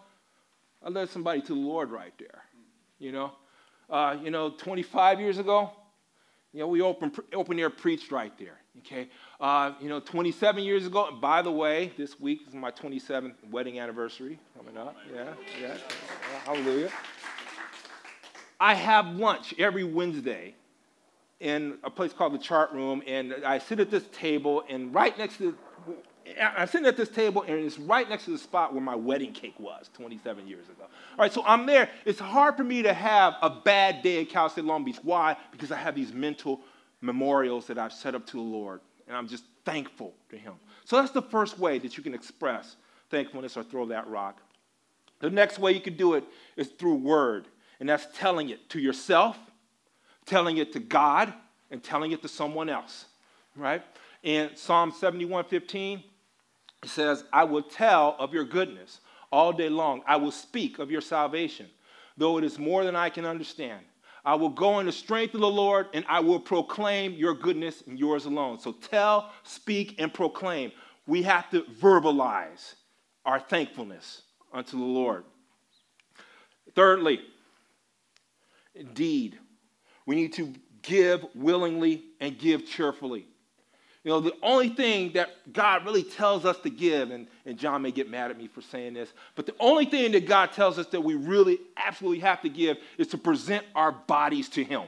I 0.84 0.90
led 0.90 1.10
somebody 1.10 1.42
to 1.42 1.48
the 1.54 1.60
Lord 1.60 1.92
right 1.92 2.14
there. 2.18 2.44
You 2.98 3.12
know, 3.12 3.32
uh, 3.90 4.18
you 4.22 4.32
know, 4.32 4.50
25 4.50 5.20
years 5.20 5.38
ago, 5.38 5.72
you 6.52 6.60
know, 6.60 6.68
we 6.68 6.82
open, 6.82 7.12
open 7.34 7.60
air 7.60 7.70
preached 7.70 8.12
right 8.12 8.34
there. 8.38 8.58
Okay. 8.80 9.10
Uh, 9.40 9.74
you 9.80 9.90
know, 9.90 10.00
27 10.00 10.64
years 10.64 10.86
ago, 10.86 11.08
and 11.08 11.22
by 11.22 11.42
the 11.42 11.52
way, 11.52 11.92
this 11.98 12.20
week 12.20 12.42
is 12.48 12.54
my 12.54 12.72
27th 12.72 13.34
wedding 13.52 13.80
anniversary 13.80 14.40
coming 14.58 14.78
up. 14.78 14.96
Yeah, 15.14 15.26
yeah. 15.62 15.68
yeah 15.68 15.78
hallelujah. 16.46 16.90
I 18.60 18.74
have 18.74 19.16
lunch 19.16 19.54
every 19.58 19.84
Wednesday 19.84 20.56
in 21.40 21.78
a 21.84 21.90
place 21.90 22.12
called 22.14 22.34
the 22.34 22.40
Chart 22.40 22.72
Room, 22.74 23.02
and 23.08 23.34
I 23.46 23.60
sit 23.60 23.80
at 23.80 23.92
this 23.92 24.04
table, 24.12 24.64
and 24.68 24.94
right 24.94 25.18
next 25.18 25.38
to 25.38 25.56
I'm 26.42 26.68
sitting 26.68 26.88
at 26.88 26.98
this 26.98 27.10
table, 27.10 27.44
and 27.44 27.54
it's 27.54 27.80
right 27.80 28.08
next 28.08 28.26
to 28.26 28.32
the 28.32 28.38
spot 28.38 28.74
where 28.74 28.82
my 28.82 28.96
wedding 28.96 29.32
cake 29.32 29.60
was 29.60 29.90
27 29.94 30.48
years 30.48 30.68
ago. 30.70 30.84
All 30.84 31.18
right, 31.18 31.34
so 31.34 31.44
I'm 31.46 31.66
there. 31.66 31.90
It's 32.06 32.20
hard 32.20 32.56
for 32.56 32.64
me 32.64 32.82
to 32.84 32.94
have 32.94 33.36
a 33.42 33.50
bad 33.50 34.02
day 34.02 34.22
at 34.22 34.30
Cal 34.30 34.50
State 34.50 34.66
Long 34.66 34.84
Beach. 34.84 35.00
Why? 35.02 35.36
Because 35.52 35.72
I 35.72 35.78
have 35.78 35.96
these 35.96 36.14
mental 36.14 36.62
memorials 37.02 37.68
that 37.68 37.78
I've 37.78 37.94
set 37.94 38.16
up 38.16 38.26
to 38.28 38.34
the 38.34 38.44
Lord, 38.44 38.82
and 39.08 39.18
I'm 39.18 39.28
just 39.28 39.44
thankful 39.66 40.14
to 40.30 40.38
Him. 40.38 40.54
So 40.86 40.98
that's 40.98 41.12
the 41.12 41.22
first 41.22 41.60
way 41.60 41.80
that 41.80 41.98
you 41.98 42.04
can 42.04 42.14
express 42.14 42.76
thankfulness 43.10 43.58
or 43.58 43.64
throw 43.64 43.86
that 43.88 44.08
rock. 44.08 44.42
The 45.20 45.30
next 45.30 45.60
way 45.60 45.72
you 45.74 45.82
can 45.82 45.96
do 45.96 46.14
it 46.14 46.24
is 46.56 46.68
through 46.68 46.96
word, 46.96 47.48
and 47.80 47.90
that's 47.90 48.08
telling 48.18 48.50
it 48.50 48.70
to 48.70 48.80
yourself, 48.80 49.38
telling 50.26 50.58
it 50.58 50.74
to 50.74 50.80
God, 50.80 51.34
and 51.72 51.84
telling 51.84 52.12
it 52.12 52.22
to 52.22 52.28
someone 52.28 52.70
else, 52.70 53.06
right? 53.56 53.82
In 54.24 54.56
Psalm 54.56 54.92
71 54.92 55.46
15, 55.46 56.04
it 56.84 56.90
says, 56.90 57.24
I 57.34 57.44
will 57.44 57.64
tell 57.64 58.16
of 58.20 58.34
your 58.34 58.46
goodness 58.46 59.02
all 59.32 59.52
day 59.52 59.70
long. 59.70 60.02
I 60.08 60.16
will 60.16 60.32
speak 60.32 60.80
of 60.80 60.90
your 60.90 61.02
salvation, 61.02 61.68
though 62.18 62.38
it 62.38 62.44
is 62.44 62.58
more 62.58 62.84
than 62.84 62.96
I 62.96 63.10
can 63.10 63.26
understand. 63.26 63.82
I 64.26 64.36
will 64.36 64.50
go 64.50 64.80
in 64.80 64.86
the 64.86 64.92
strength 64.92 65.34
of 65.34 65.42
the 65.42 65.48
Lord, 65.48 65.88
and 65.94 66.06
I 66.08 66.20
will 66.20 66.40
proclaim 66.40 67.14
your 67.14 67.34
goodness 67.34 67.84
and 67.88 67.98
yours 67.98 68.26
alone. 68.26 68.60
So 68.60 68.74
tell, 68.74 69.32
speak, 69.44 69.96
and 70.00 70.14
proclaim. 70.14 70.72
We 71.08 71.24
have 71.24 71.50
to 71.52 71.64
verbalize 71.64 72.76
our 73.26 73.40
thankfulness 73.40 74.24
unto 74.54 74.78
the 74.78 74.84
Lord. 74.84 75.24
Thirdly, 76.76 77.20
indeed, 78.76 79.40
we 80.06 80.16
need 80.16 80.34
to 80.34 80.54
give 80.82 81.26
willingly 81.34 82.04
and 82.20 82.38
give 82.38 82.66
cheerfully. 82.66 83.26
You 84.04 84.12
know, 84.12 84.22
the 84.22 84.36
only 84.42 84.70
thing 84.70 85.12
that 85.14 85.52
God 85.52 85.84
really 85.84 86.04
tells 86.04 86.46
us 86.46 86.58
to 86.60 86.70
give, 86.70 87.12
and, 87.12 87.28
and 87.46 87.58
John 87.58 87.82
may 87.82 87.92
get 87.92 88.10
mad 88.10 88.32
at 88.32 88.38
me 88.38 88.48
for 88.48 88.62
saying 88.62 88.94
this, 88.94 89.10
but 89.36 89.46
the 89.46 89.56
only 89.60 89.86
thing 89.86 90.14
that 90.14 90.26
God 90.26 90.54
tells 90.54 90.80
us 90.80 90.88
that 90.88 91.02
we 91.02 91.16
really 91.16 91.60
absolutely 91.76 92.20
have 92.20 92.42
to 92.44 92.50
give 92.50 92.78
is 92.98 93.08
to 93.08 93.18
present 93.18 93.66
our 93.76 93.92
bodies 93.92 94.48
to 94.50 94.64
Him. 94.64 94.84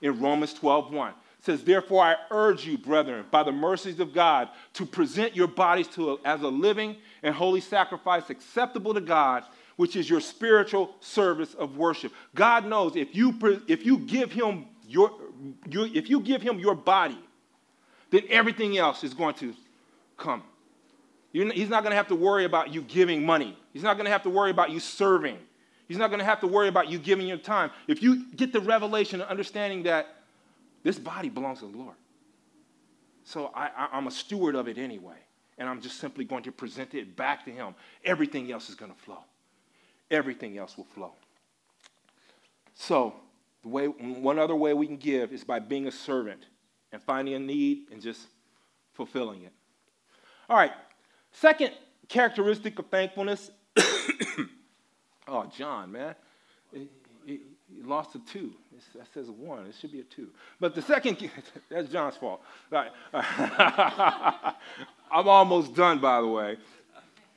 In 0.00 0.20
Romans 0.20 0.52
12 0.54 0.92
1. 0.92 1.10
It 1.10 1.14
says, 1.40 1.64
Therefore, 1.64 2.04
I 2.04 2.16
urge 2.30 2.66
you, 2.66 2.78
brethren, 2.78 3.24
by 3.30 3.42
the 3.42 3.52
mercies 3.52 4.00
of 4.00 4.12
God, 4.12 4.50
to 4.74 4.86
present 4.86 5.34
your 5.34 5.46
bodies 5.46 5.88
to 5.88 6.20
as 6.24 6.42
a 6.42 6.48
living 6.48 6.96
and 7.22 7.34
holy 7.34 7.60
sacrifice 7.60 8.28
acceptable 8.28 8.94
to 8.94 9.00
God, 9.00 9.44
which 9.76 9.96
is 9.96 10.08
your 10.08 10.20
spiritual 10.20 10.94
service 11.00 11.54
of 11.54 11.76
worship. 11.76 12.12
God 12.34 12.66
knows 12.66 12.96
if 12.96 13.16
you, 13.16 13.34
if 13.66 13.84
you 13.84 13.98
give 13.98 14.30
Him 14.30 14.66
your, 14.86 15.10
your 15.68 15.86
if 15.86 16.10
you 16.10 16.20
give 16.20 16.42
Him 16.42 16.58
your 16.58 16.74
body, 16.74 17.18
then 18.14 18.22
everything 18.28 18.78
else 18.78 19.02
is 19.02 19.12
going 19.12 19.34
to 19.34 19.52
come. 20.16 20.42
he's 21.32 21.68
not 21.68 21.82
going 21.82 21.90
to 21.90 21.96
have 21.96 22.06
to 22.08 22.14
worry 22.14 22.44
about 22.44 22.72
you 22.72 22.82
giving 22.82 23.26
money. 23.26 23.58
He's 23.72 23.82
not 23.82 23.94
going 23.94 24.04
to 24.04 24.10
have 24.12 24.22
to 24.22 24.30
worry 24.30 24.52
about 24.52 24.70
you 24.70 24.78
serving. 24.78 25.36
He's 25.88 25.96
not 25.96 26.10
going 26.10 26.20
to 26.20 26.24
have 26.24 26.40
to 26.40 26.46
worry 26.46 26.68
about 26.68 26.88
you 26.88 26.98
giving 26.98 27.26
your 27.26 27.38
time. 27.38 27.70
If 27.88 28.02
you 28.02 28.26
get 28.36 28.52
the 28.52 28.60
revelation 28.60 29.20
and 29.20 29.28
understanding 29.28 29.82
that 29.82 30.14
this 30.84 30.96
body 30.96 31.28
belongs 31.28 31.58
to 31.58 31.66
the 31.66 31.76
Lord. 31.76 31.96
So 33.24 33.50
I, 33.54 33.88
am 33.92 34.06
a 34.06 34.10
steward 34.10 34.54
of 34.54 34.68
it 34.68 34.78
anyway. 34.78 35.16
And 35.58 35.68
I'm 35.68 35.80
just 35.80 35.98
simply 35.98 36.24
going 36.24 36.44
to 36.44 36.52
present 36.52 36.94
it 36.94 37.16
back 37.16 37.44
to 37.46 37.50
Him. 37.50 37.74
Everything 38.04 38.52
else 38.52 38.68
is 38.68 38.74
going 38.74 38.92
to 38.92 38.98
flow. 38.98 39.24
Everything 40.10 40.58
else 40.58 40.76
will 40.76 40.84
flow. 40.84 41.12
So, 42.74 43.14
the 43.62 43.68
way, 43.68 43.86
one 43.86 44.38
other 44.38 44.54
way 44.54 44.74
we 44.74 44.86
can 44.86 44.96
give 44.96 45.32
is 45.32 45.42
by 45.42 45.58
being 45.58 45.86
a 45.86 45.92
servant 45.92 46.46
and 46.94 47.02
finding 47.02 47.34
a 47.34 47.38
need 47.38 47.88
and 47.92 48.00
just 48.00 48.28
fulfilling 48.94 49.42
it. 49.42 49.52
All 50.48 50.56
right, 50.56 50.72
second 51.32 51.72
characteristic 52.08 52.78
of 52.78 52.86
thankfulness. 52.86 53.50
oh, 55.28 55.50
John, 55.56 55.92
man. 55.92 56.14
He, 56.72 57.40
lost 57.82 58.14
a 58.14 58.20
two. 58.20 58.52
It's, 58.76 58.86
that 58.94 59.12
says 59.12 59.28
a 59.28 59.32
one. 59.32 59.66
It 59.66 59.74
should 59.78 59.90
be 59.90 60.00
a 60.00 60.04
two. 60.04 60.28
But 60.60 60.74
the 60.74 60.82
second, 60.82 61.18
that's 61.70 61.88
John's 61.90 62.16
fault. 62.16 62.40
All 62.72 62.84
right. 62.84 62.92
I'm 65.10 65.28
almost 65.28 65.74
done, 65.74 65.98
by 65.98 66.20
the 66.20 66.28
way. 66.28 66.56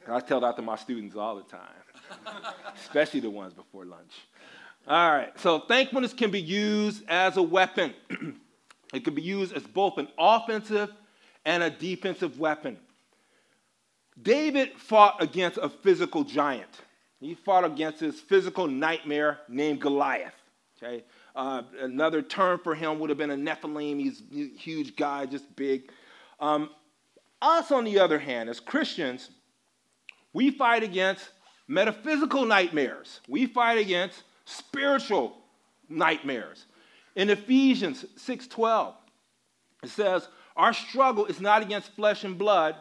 I 0.07 0.19
tell 0.19 0.39
that 0.41 0.55
to 0.57 0.61
my 0.61 0.75
students 0.75 1.15
all 1.15 1.35
the 1.35 1.43
time, 1.43 2.53
especially 2.75 3.19
the 3.19 3.29
ones 3.29 3.53
before 3.53 3.85
lunch. 3.85 4.13
All 4.87 5.11
right, 5.11 5.37
so 5.39 5.59
thankfulness 5.59 6.13
can 6.13 6.31
be 6.31 6.39
used 6.39 7.03
as 7.09 7.35
a 7.35 7.41
weapon. 7.41 7.93
It 8.93 9.03
can 9.03 9.13
be 9.13 9.21
used 9.21 9.53
as 9.53 9.63
both 9.63 9.97
an 9.97 10.07
offensive 10.17 10.91
and 11.45 11.63
a 11.63 11.69
defensive 11.69 12.39
weapon. 12.39 12.77
David 14.21 14.71
fought 14.77 15.21
against 15.21 15.57
a 15.57 15.69
physical 15.69 16.23
giant. 16.23 16.69
He 17.19 17.35
fought 17.35 17.65
against 17.65 17.99
this 17.99 18.19
physical 18.19 18.67
nightmare 18.67 19.39
named 19.47 19.81
Goliath. 19.81 20.33
Okay? 20.77 21.03
Uh, 21.35 21.63
another 21.79 22.21
term 22.21 22.59
for 22.63 22.75
him 22.75 22.99
would 22.99 23.09
have 23.09 23.17
been 23.17 23.31
a 23.31 23.35
Nephilim. 23.35 23.99
He's 23.99 24.21
a 24.33 24.57
huge 24.57 24.95
guy, 24.95 25.25
just 25.25 25.55
big. 25.55 25.91
Um, 26.39 26.69
us, 27.41 27.71
on 27.71 27.83
the 27.83 27.99
other 27.99 28.19
hand, 28.19 28.49
as 28.49 28.59
Christians, 28.59 29.29
we 30.33 30.51
fight 30.51 30.83
against 30.83 31.29
metaphysical 31.67 32.45
nightmares. 32.45 33.21
We 33.27 33.45
fight 33.45 33.77
against 33.77 34.23
spiritual 34.45 35.37
nightmares. 35.89 36.65
In 37.17 37.31
Ephesians 37.31 38.05
6:12, 38.15 38.93
it 39.81 39.89
says, 39.89 40.29
"Our 40.55 40.71
struggle 40.71 41.25
is 41.25 41.41
not 41.41 41.63
against 41.63 41.91
flesh 41.93 42.23
and 42.23 42.37
blood, 42.37 42.75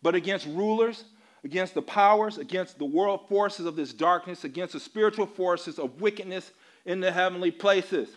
but 0.00 0.14
against 0.14 0.46
rulers, 0.46 1.04
against 1.42 1.74
the 1.74 1.82
powers, 1.82 2.38
against 2.38 2.78
the 2.78 2.84
world 2.84 3.28
forces 3.28 3.66
of 3.66 3.74
this 3.74 3.92
darkness, 3.92 4.44
against 4.44 4.74
the 4.74 4.80
spiritual 4.80 5.26
forces 5.26 5.76
of 5.80 6.00
wickedness 6.00 6.52
in 6.84 7.00
the 7.00 7.10
heavenly 7.10 7.50
places." 7.50 8.16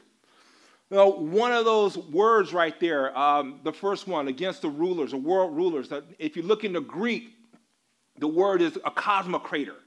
Know, 0.91 1.09
one 1.09 1.51
of 1.51 1.65
those 1.65 1.97
words 1.97 2.53
right 2.53 2.79
there, 2.79 3.17
um, 3.17 3.59
the 3.63 3.73
first 3.73 4.07
one, 4.07 4.27
against 4.27 4.61
the 4.61 4.69
rulers, 4.69 5.09
the 5.09 5.17
world 5.17 5.55
rulers. 5.55 5.91
If 6.19 6.37
you 6.37 6.43
look 6.43 6.63
in 6.63 6.73
the 6.73 6.81
Greek, 6.81 7.35
the 8.19 8.27
word 8.27 8.61
is 8.61 8.75
a 8.75 8.91
cosmocrator. 8.91 9.77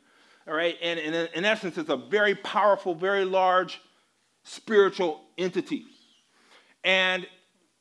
All 0.49 0.55
right, 0.55 0.77
and, 0.83 0.99
and 0.99 1.31
in 1.33 1.45
essence, 1.45 1.79
it's 1.79 1.91
a 1.91 1.97
very 1.97 2.35
powerful, 2.35 2.93
very 2.93 3.25
large 3.25 3.81
spiritual 4.47 5.21
entity. 5.37 5.85
And 6.85 7.27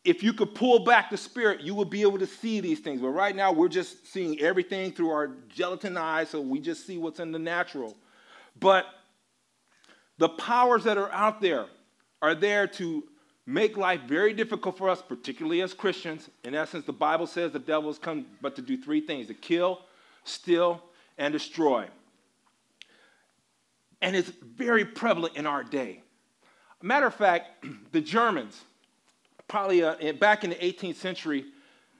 if 0.04 0.24
you 0.24 0.34
could 0.34 0.56
pull 0.56 0.84
back 0.84 1.10
the 1.10 1.18
spirit, 1.18 1.62
you 1.62 1.76
would 1.76 1.90
be 1.90 2.02
able 2.02 2.18
to 2.20 2.28
see 2.28 2.60
these 2.60 2.80
things. 2.80 3.02
But 3.02 3.10
right 3.10 3.36
now, 3.36 3.52
we're 3.52 3.70
just 3.70 4.12
seeing 4.12 4.40
everything 4.42 4.92
through 4.92 5.12
our 5.12 5.32
gelatin 5.48 5.96
eyes, 5.96 6.30
so 6.30 6.42
we 6.42 6.60
just 6.60 6.86
see 6.86 6.98
what's 6.98 7.20
in 7.20 7.32
the 7.32 7.40
natural. 7.40 7.96
But 8.60 8.86
the 10.18 10.30
powers 10.30 10.84
that 10.86 10.98
are 10.98 11.12
out 11.12 11.40
there 11.40 11.68
are 12.22 12.34
there 12.34 12.68
to 12.68 13.04
make 13.46 13.78
life 13.78 14.02
very 14.08 14.34
difficult 14.34 14.78
for 14.78 14.90
us, 14.90 15.04
particularly 15.04 15.62
as 15.62 15.74
Christians. 15.74 16.30
In 16.44 16.56
essence, 16.56 16.86
the 16.86 16.94
Bible 16.94 17.28
says 17.28 17.52
the 17.52 17.60
devil 17.60 17.90
has 17.90 18.00
come 18.00 18.26
but 18.42 18.56
to 18.56 18.64
do 18.64 18.76
three 18.76 19.02
things 19.02 19.28
to 19.28 19.36
kill, 19.36 19.82
steal, 20.24 20.82
and 21.20 21.32
destroy. 21.32 21.86
And 24.02 24.16
it's 24.16 24.30
very 24.30 24.86
prevalent 24.86 25.36
in 25.36 25.46
our 25.46 25.64
day. 25.64 26.02
Matter 26.86 27.08
of 27.08 27.16
fact, 27.16 27.66
the 27.94 28.00
Germans, 28.00 28.62
probably 29.48 29.84
uh, 29.84 30.14
back 30.14 30.44
in 30.44 30.52
the 30.52 30.56
18th 30.58 30.98
century, 30.98 31.46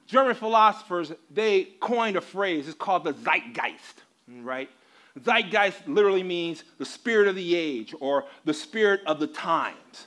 German 0.06 0.36
philosophers, 0.36 1.12
they 1.28 1.64
coined 1.80 2.14
a 2.14 2.20
phrase. 2.20 2.68
It's 2.68 2.76
called 2.76 3.02
the 3.02 3.12
zeitgeist, 3.12 4.04
right? 4.42 4.70
Zeitgeist 5.20 5.88
literally 5.88 6.22
means 6.22 6.62
the 6.78 6.84
spirit 6.84 7.26
of 7.26 7.34
the 7.34 7.56
age 7.56 7.96
or 7.98 8.26
the 8.44 8.54
spirit 8.54 9.00
of 9.06 9.18
the 9.18 9.26
times. 9.26 10.06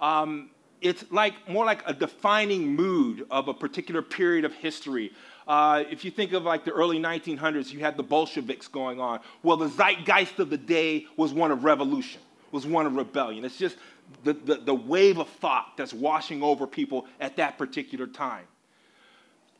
Um, 0.00 0.50
it's 0.80 1.04
like 1.10 1.34
more 1.48 1.64
like 1.64 1.82
a 1.84 1.92
defining 1.92 2.76
mood 2.76 3.26
of 3.28 3.48
a 3.48 3.54
particular 3.54 4.02
period 4.02 4.44
of 4.44 4.54
history. 4.54 5.10
Uh, 5.48 5.82
if 5.90 6.04
you 6.04 6.12
think 6.12 6.32
of 6.32 6.44
like 6.44 6.64
the 6.64 6.70
early 6.70 7.00
1900s, 7.00 7.72
you 7.72 7.80
had 7.80 7.96
the 7.96 8.04
Bolsheviks 8.04 8.68
going 8.68 9.00
on. 9.00 9.18
Well, 9.42 9.56
the 9.56 9.68
zeitgeist 9.68 10.38
of 10.38 10.48
the 10.48 10.58
day 10.58 11.06
was 11.16 11.32
one 11.32 11.50
of 11.50 11.64
revolution, 11.64 12.20
was 12.52 12.68
one 12.68 12.86
of 12.86 12.94
rebellion. 12.94 13.44
It's 13.44 13.58
just 13.58 13.76
the, 14.24 14.32
the, 14.32 14.54
the 14.56 14.74
wave 14.74 15.18
of 15.18 15.28
thought 15.28 15.76
that's 15.76 15.92
washing 15.92 16.42
over 16.42 16.66
people 16.66 17.06
at 17.20 17.36
that 17.36 17.58
particular 17.58 18.06
time. 18.06 18.44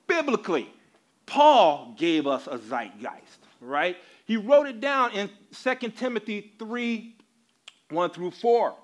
Biblically, 0.07 0.69
Paul 1.27 1.95
gave 1.97 2.27
us 2.27 2.47
a 2.47 2.59
zeitgeist, 2.59 3.39
right? 3.61 3.97
He 4.25 4.37
wrote 4.37 4.67
it 4.67 4.81
down 4.81 5.13
in 5.13 5.31
2 5.53 5.75
Timothy 5.91 6.53
3 6.59 7.17
1 7.91 8.11
through 8.11 8.31
4. 8.31 8.75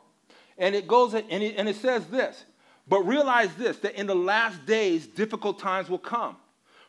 And 0.59 0.75
it 0.75 0.87
goes 0.87 1.15
and 1.15 1.25
it, 1.31 1.55
and 1.57 1.69
it 1.69 1.77
says 1.77 2.07
this 2.07 2.45
But 2.87 3.01
realize 3.03 3.55
this, 3.55 3.79
that 3.79 3.95
in 3.95 4.07
the 4.07 4.15
last 4.15 4.65
days, 4.67 5.07
difficult 5.07 5.59
times 5.59 5.89
will 5.89 5.99
come. 5.99 6.37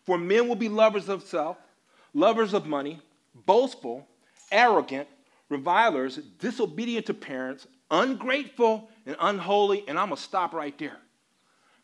For 0.05 0.17
men 0.17 0.47
will 0.47 0.55
be 0.55 0.69
lovers 0.69 1.07
of 1.07 1.23
self, 1.23 1.57
lovers 2.13 2.53
of 2.53 2.65
money, 2.65 2.99
boastful, 3.45 4.07
arrogant, 4.51 5.07
revilers, 5.49 6.17
disobedient 6.39 7.05
to 7.07 7.13
parents, 7.13 7.67
ungrateful, 7.91 8.89
and 9.05 9.15
unholy. 9.19 9.83
And 9.87 9.97
I'm 9.97 10.09
going 10.09 10.17
to 10.17 10.23
stop 10.23 10.53
right 10.53 10.77
there 10.77 10.97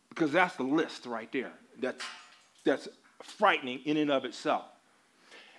because 0.10 0.32
that's 0.32 0.56
the 0.56 0.63
list 0.63 1.06
right 1.06 1.32
there. 1.32 1.52
That's, 1.80 2.04
that's 2.63 2.88
frightening 3.22 3.80
in 3.86 3.98
and 3.98 4.12
of 4.12 4.26
itself. 4.26 4.65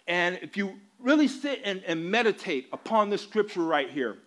And 0.06 0.38
if 0.42 0.56
you 0.56 0.78
really 0.98 1.28
sit 1.28 1.62
and, 1.64 1.82
and 1.84 2.10
meditate 2.10 2.68
upon 2.72 3.10
this 3.10 3.22
scripture 3.22 3.62
right 3.62 3.90
here, 3.90 4.18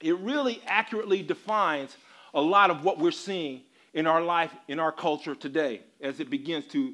it 0.00 0.18
really 0.18 0.60
accurately 0.66 1.22
defines 1.22 1.96
a 2.34 2.40
lot 2.40 2.70
of 2.70 2.84
what 2.84 2.98
we're 2.98 3.12
seeing 3.12 3.62
in 3.94 4.06
our 4.06 4.20
life, 4.20 4.52
in 4.68 4.78
our 4.78 4.92
culture 4.92 5.34
today, 5.34 5.80
as 6.00 6.20
it 6.20 6.28
begins 6.28 6.66
to 6.66 6.92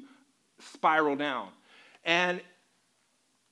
spiral 0.59 1.15
down. 1.15 1.49
And 2.05 2.39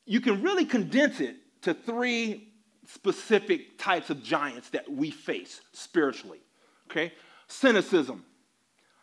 you 0.05 0.21
can 0.21 0.41
really 0.41 0.65
condense 0.65 1.19
it 1.19 1.35
to 1.63 1.73
three 1.73 2.50
specific 2.87 3.77
types 3.77 4.09
of 4.09 4.23
giants 4.23 4.69
that 4.69 4.91
we 4.91 5.11
face 5.11 5.61
spiritually. 5.73 6.39
Okay? 6.89 7.13
Cynicism. 7.47 8.23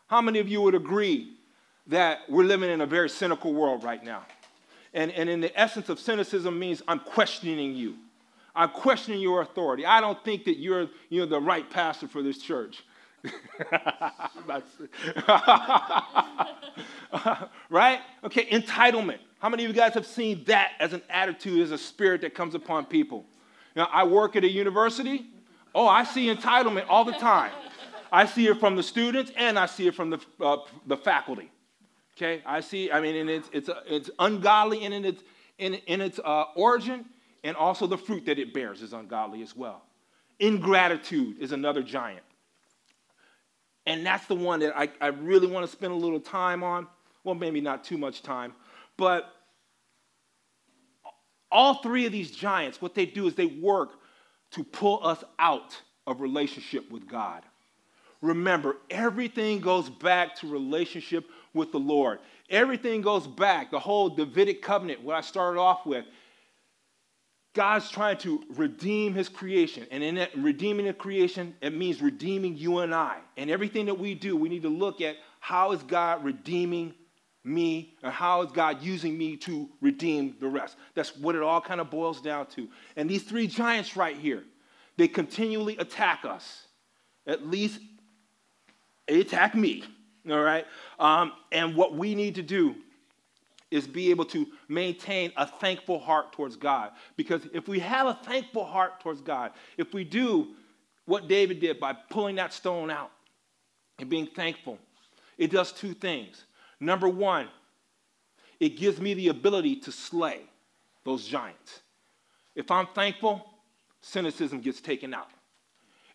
How 0.07 0.21
many 0.21 0.39
of 0.39 0.47
you 0.47 0.61
would 0.61 0.75
agree 0.75 1.33
that 1.87 2.19
we're 2.29 2.43
living 2.43 2.69
in 2.69 2.81
a 2.81 2.85
very 2.85 3.09
cynical 3.09 3.53
world 3.53 3.83
right 3.83 4.03
now? 4.03 4.23
And, 4.93 5.11
and 5.11 5.29
in 5.29 5.39
the 5.39 5.57
essence 5.59 5.89
of 5.89 5.99
cynicism 5.99 6.57
means 6.57 6.81
I'm 6.87 6.99
questioning 6.99 7.75
you. 7.75 7.95
I'm 8.55 8.69
questioning 8.69 9.21
your 9.21 9.41
authority. 9.41 9.85
I 9.85 10.01
don't 10.01 10.23
think 10.23 10.45
that 10.45 10.57
you're, 10.57 10.87
you're 11.09 11.27
the 11.27 11.39
right 11.39 11.69
pastor 11.69 12.07
for 12.07 12.23
this 12.23 12.39
church. 12.39 12.83
right? 17.69 17.99
Okay, 18.23 18.45
entitlement. 18.49 19.19
How 19.39 19.49
many 19.49 19.63
of 19.65 19.69
you 19.69 19.75
guys 19.75 19.93
have 19.93 20.05
seen 20.05 20.43
that 20.45 20.71
as 20.79 20.93
an 20.93 21.01
attitude, 21.09 21.61
as 21.61 21.71
a 21.71 21.77
spirit 21.77 22.21
that 22.21 22.33
comes 22.33 22.55
upon 22.55 22.85
people? 22.85 23.25
Now, 23.79 23.87
I 23.93 24.03
work 24.03 24.35
at 24.35 24.43
a 24.43 24.49
university. 24.49 25.27
Oh, 25.73 25.87
I 25.87 26.03
see 26.03 26.27
entitlement 26.27 26.87
all 26.89 27.05
the 27.05 27.13
time. 27.13 27.53
I 28.11 28.25
see 28.25 28.45
it 28.47 28.59
from 28.59 28.75
the 28.75 28.83
students 28.83 29.31
and 29.37 29.57
I 29.57 29.67
see 29.67 29.87
it 29.87 29.95
from 29.95 30.09
the, 30.09 30.19
uh, 30.41 30.57
the 30.85 30.97
faculty. 30.97 31.49
Okay, 32.17 32.41
I 32.45 32.59
see, 32.59 32.91
I 32.91 32.99
mean, 32.99 33.15
and 33.15 33.29
it's, 33.29 33.49
it's, 33.53 33.69
it's 33.87 34.09
ungodly 34.19 34.83
in 34.83 34.91
its, 34.91 35.23
in, 35.59 35.75
in 35.75 36.01
its 36.01 36.19
uh, 36.19 36.47
origin, 36.55 37.05
and 37.45 37.55
also 37.55 37.87
the 37.87 37.97
fruit 37.97 38.25
that 38.25 38.37
it 38.37 38.53
bears 38.53 38.81
is 38.81 38.91
ungodly 38.91 39.41
as 39.43 39.55
well. 39.55 39.83
Ingratitude 40.39 41.37
is 41.39 41.53
another 41.53 41.81
giant. 41.81 42.25
And 43.85 44.05
that's 44.05 44.25
the 44.25 44.35
one 44.35 44.59
that 44.59 44.77
I, 44.77 44.89
I 44.99 45.07
really 45.07 45.47
want 45.47 45.65
to 45.65 45.71
spend 45.71 45.93
a 45.93 45.95
little 45.95 46.19
time 46.19 46.65
on. 46.65 46.85
Well, 47.23 47.35
maybe 47.35 47.61
not 47.61 47.85
too 47.85 47.97
much 47.97 48.23
time, 48.23 48.51
but 48.97 49.38
all 51.51 51.75
three 51.75 52.05
of 52.05 52.11
these 52.11 52.31
giants, 52.31 52.81
what 52.81 52.95
they 52.95 53.05
do 53.05 53.27
is 53.27 53.35
they 53.35 53.45
work 53.45 53.91
to 54.51 54.63
pull 54.63 55.05
us 55.05 55.23
out 55.37 55.79
of 56.07 56.21
relationship 56.21 56.89
with 56.91 57.07
God. 57.07 57.43
Remember, 58.21 58.77
everything 58.89 59.59
goes 59.61 59.89
back 59.89 60.35
to 60.37 60.47
relationship 60.47 61.25
with 61.53 61.71
the 61.71 61.79
Lord. 61.79 62.19
Everything 62.49 63.01
goes 63.01 63.25
back, 63.25 63.71
the 63.71 63.79
whole 63.79 64.09
Davidic 64.09 64.61
covenant, 64.61 65.03
what 65.03 65.15
I 65.15 65.21
started 65.21 65.59
off 65.59 65.85
with. 65.85 66.05
God's 67.53 67.89
trying 67.89 68.17
to 68.19 68.43
redeem 68.55 69.13
his 69.13 69.27
creation. 69.29 69.87
And 69.89 70.03
in 70.03 70.27
redeeming 70.37 70.85
the 70.85 70.93
creation, 70.93 71.55
it 71.61 71.75
means 71.75 72.01
redeeming 72.01 72.57
you 72.57 72.79
and 72.79 72.93
I. 72.93 73.17
And 73.37 73.49
everything 73.49 73.85
that 73.87 73.97
we 73.97 74.13
do, 74.15 74.35
we 74.35 74.49
need 74.49 74.63
to 74.63 74.69
look 74.69 75.01
at 75.01 75.15
how 75.39 75.71
is 75.71 75.81
God 75.83 76.23
redeeming 76.23 76.93
me 77.49 77.95
and 78.03 78.11
how 78.11 78.41
is 78.43 78.51
God 78.51 78.81
using 78.81 79.17
me 79.17 79.35
to 79.37 79.69
redeem 79.81 80.35
the 80.39 80.47
rest. 80.47 80.77
That's 80.95 81.15
what 81.17 81.35
it 81.35 81.41
all 81.41 81.61
kind 81.61 81.81
of 81.81 81.89
boils 81.89 82.21
down 82.21 82.45
to. 82.47 82.67
And 82.95 83.09
these 83.09 83.23
three 83.23 83.47
giants 83.47 83.95
right 83.95 84.15
here, 84.15 84.43
they 84.97 85.07
continually 85.07 85.77
attack 85.77 86.25
us. 86.25 86.67
At 87.25 87.47
least 87.47 87.79
they 89.07 89.21
attack 89.21 89.55
me 89.55 89.83
all 90.29 90.41
right? 90.41 90.65
Um, 90.99 91.33
and 91.51 91.75
what 91.75 91.95
we 91.95 92.15
need 92.15 92.35
to 92.35 92.41
do 92.41 92.75
is 93.71 93.87
be 93.87 94.09
able 94.09 94.25
to 94.25 94.47
maintain 94.67 95.31
a 95.37 95.45
thankful 95.45 95.99
heart 95.99 96.33
towards 96.33 96.55
God. 96.55 96.91
Because 97.15 97.47
if 97.53 97.67
we 97.67 97.79
have 97.79 98.07
a 98.07 98.19
thankful 98.23 98.65
heart 98.65 98.99
towards 98.99 99.21
God, 99.21 99.51
if 99.77 99.93
we 99.93 100.03
do 100.03 100.55
what 101.05 101.27
David 101.27 101.59
did 101.59 101.79
by 101.79 101.93
pulling 101.93 102.35
that 102.35 102.51
stone 102.51 102.89
out 102.89 103.11
and 103.99 104.09
being 104.09 104.27
thankful, 104.27 104.79
it 105.37 105.51
does 105.51 105.71
two 105.71 105.93
things. 105.93 106.43
Number 106.79 107.09
one, 107.09 107.47
it 108.59 108.77
gives 108.77 108.99
me 108.99 109.13
the 109.13 109.29
ability 109.29 109.77
to 109.77 109.91
slay 109.91 110.41
those 111.03 111.25
giants. 111.25 111.79
If 112.55 112.71
I'm 112.71 112.87
thankful, 112.87 113.45
cynicism 114.01 114.61
gets 114.61 114.81
taken 114.81 115.13
out. 115.13 115.29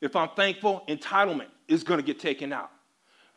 If 0.01 0.17
I'm 0.17 0.31
thankful, 0.37 0.85
entitlement 0.89 1.49
is 1.69 1.83
going 1.85 1.99
to 1.99 2.05
get 2.05 2.21
taken 2.21 2.53
out. 2.53 2.71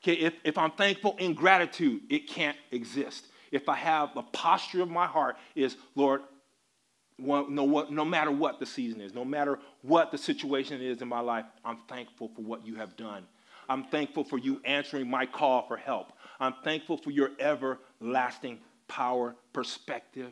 Okay, 0.04 0.14
if, 0.14 0.34
if 0.44 0.58
I'm 0.58 0.72
thankful 0.72 1.16
in 1.18 1.34
gratitude, 1.34 2.02
it 2.10 2.28
can't 2.28 2.58
exist. 2.72 3.28
If 3.52 3.70
I 3.70 3.76
have 3.76 4.14
the 4.14 4.24
posture 4.24 4.82
of 4.82 4.90
my 4.90 5.08
heart 5.08 5.38
is, 5.56 5.78
Lord, 5.96 6.22
no, 7.18 7.64
what, 7.64 7.92
no 7.92 8.06
matter 8.06 8.30
what 8.30 8.60
the 8.60 8.66
season 8.66 9.02
is, 9.02 9.14
no 9.14 9.26
matter 9.26 9.58
what 9.82 10.12
the 10.12 10.18
situation 10.18 10.82
is 10.82 11.02
in 11.02 11.08
my 11.08 11.20
life, 11.20 11.46
I'm 11.66 11.80
thankful 11.88 12.30
for 12.36 12.42
what 12.42 12.66
you 12.66 12.76
have 12.76 12.96
done. 12.96 13.26
I'm 13.70 13.86
thankful 13.86 14.24
for 14.24 14.38
you 14.38 14.62
answering 14.66 15.10
my 15.10 15.26
call 15.26 15.68
for 15.68 15.78
help. 15.78 16.14
I'm 16.40 16.56
thankful 16.64 16.98
for 16.98 17.12
your 17.12 17.32
everlasting 17.40 18.60
power, 18.88 19.36
perspective, 19.54 20.32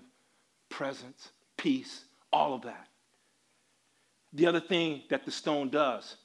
presence, 0.69 1.31
peace, 1.57 2.05
all 2.31 2.53
of 2.53 2.61
that. 2.63 2.87
The 4.33 4.45
other 4.47 4.59
thing 4.59 5.03
that 5.09 5.25
the 5.25 5.31
stone 5.31 5.69
does 5.69 6.17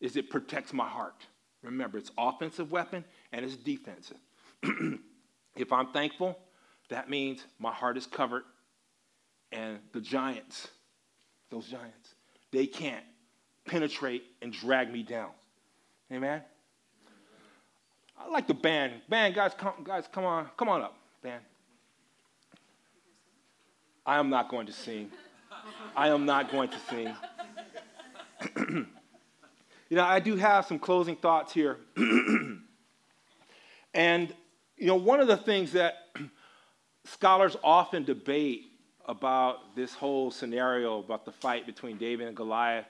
is 0.00 0.16
it 0.16 0.30
protects 0.30 0.72
my 0.72 0.88
heart. 0.88 1.26
Remember, 1.62 1.98
it's 1.98 2.10
offensive 2.16 2.70
weapon 2.72 3.04
and 3.32 3.44
it's 3.44 3.56
defensive. 3.56 4.16
if 5.56 5.72
I'm 5.72 5.88
thankful, 5.92 6.38
that 6.88 7.10
means 7.10 7.44
my 7.58 7.72
heart 7.72 7.96
is 7.96 8.06
covered 8.06 8.42
and 9.52 9.78
the 9.92 10.00
giants, 10.00 10.68
those 11.50 11.66
giants, 11.66 12.14
they 12.52 12.66
can't 12.66 13.04
penetrate 13.66 14.22
and 14.42 14.52
drag 14.52 14.92
me 14.92 15.02
down. 15.02 15.30
Amen? 16.12 16.42
I 18.18 18.28
like 18.28 18.46
the 18.46 18.54
band. 18.54 18.94
Band, 19.08 19.34
guys, 19.34 19.52
come, 19.56 19.74
guys, 19.84 20.04
come 20.10 20.24
on, 20.24 20.48
come 20.56 20.68
on 20.68 20.82
up, 20.82 20.96
band. 21.22 21.42
I 24.04 24.18
am 24.18 24.28
not 24.28 24.48
going 24.48 24.66
to 24.66 24.72
sing. 24.72 25.10
I 25.96 26.08
am 26.08 26.26
not 26.26 26.50
going 26.50 26.70
to 26.70 26.78
sing. 26.88 27.14
You 29.90 29.96
know, 29.96 30.04
I 30.04 30.20
do 30.20 30.36
have 30.36 30.66
some 30.66 30.78
closing 30.78 31.16
thoughts 31.16 31.52
here. 31.52 31.78
and, 33.92 34.32
you 34.76 34.86
know, 34.86 34.94
one 34.94 35.18
of 35.18 35.26
the 35.26 35.36
things 35.36 35.72
that 35.72 36.06
scholars 37.04 37.56
often 37.64 38.04
debate 38.04 38.66
about 39.06 39.74
this 39.74 39.92
whole 39.92 40.30
scenario 40.30 41.00
about 41.00 41.24
the 41.24 41.32
fight 41.32 41.66
between 41.66 41.96
David 41.96 42.28
and 42.28 42.36
Goliath, 42.36 42.86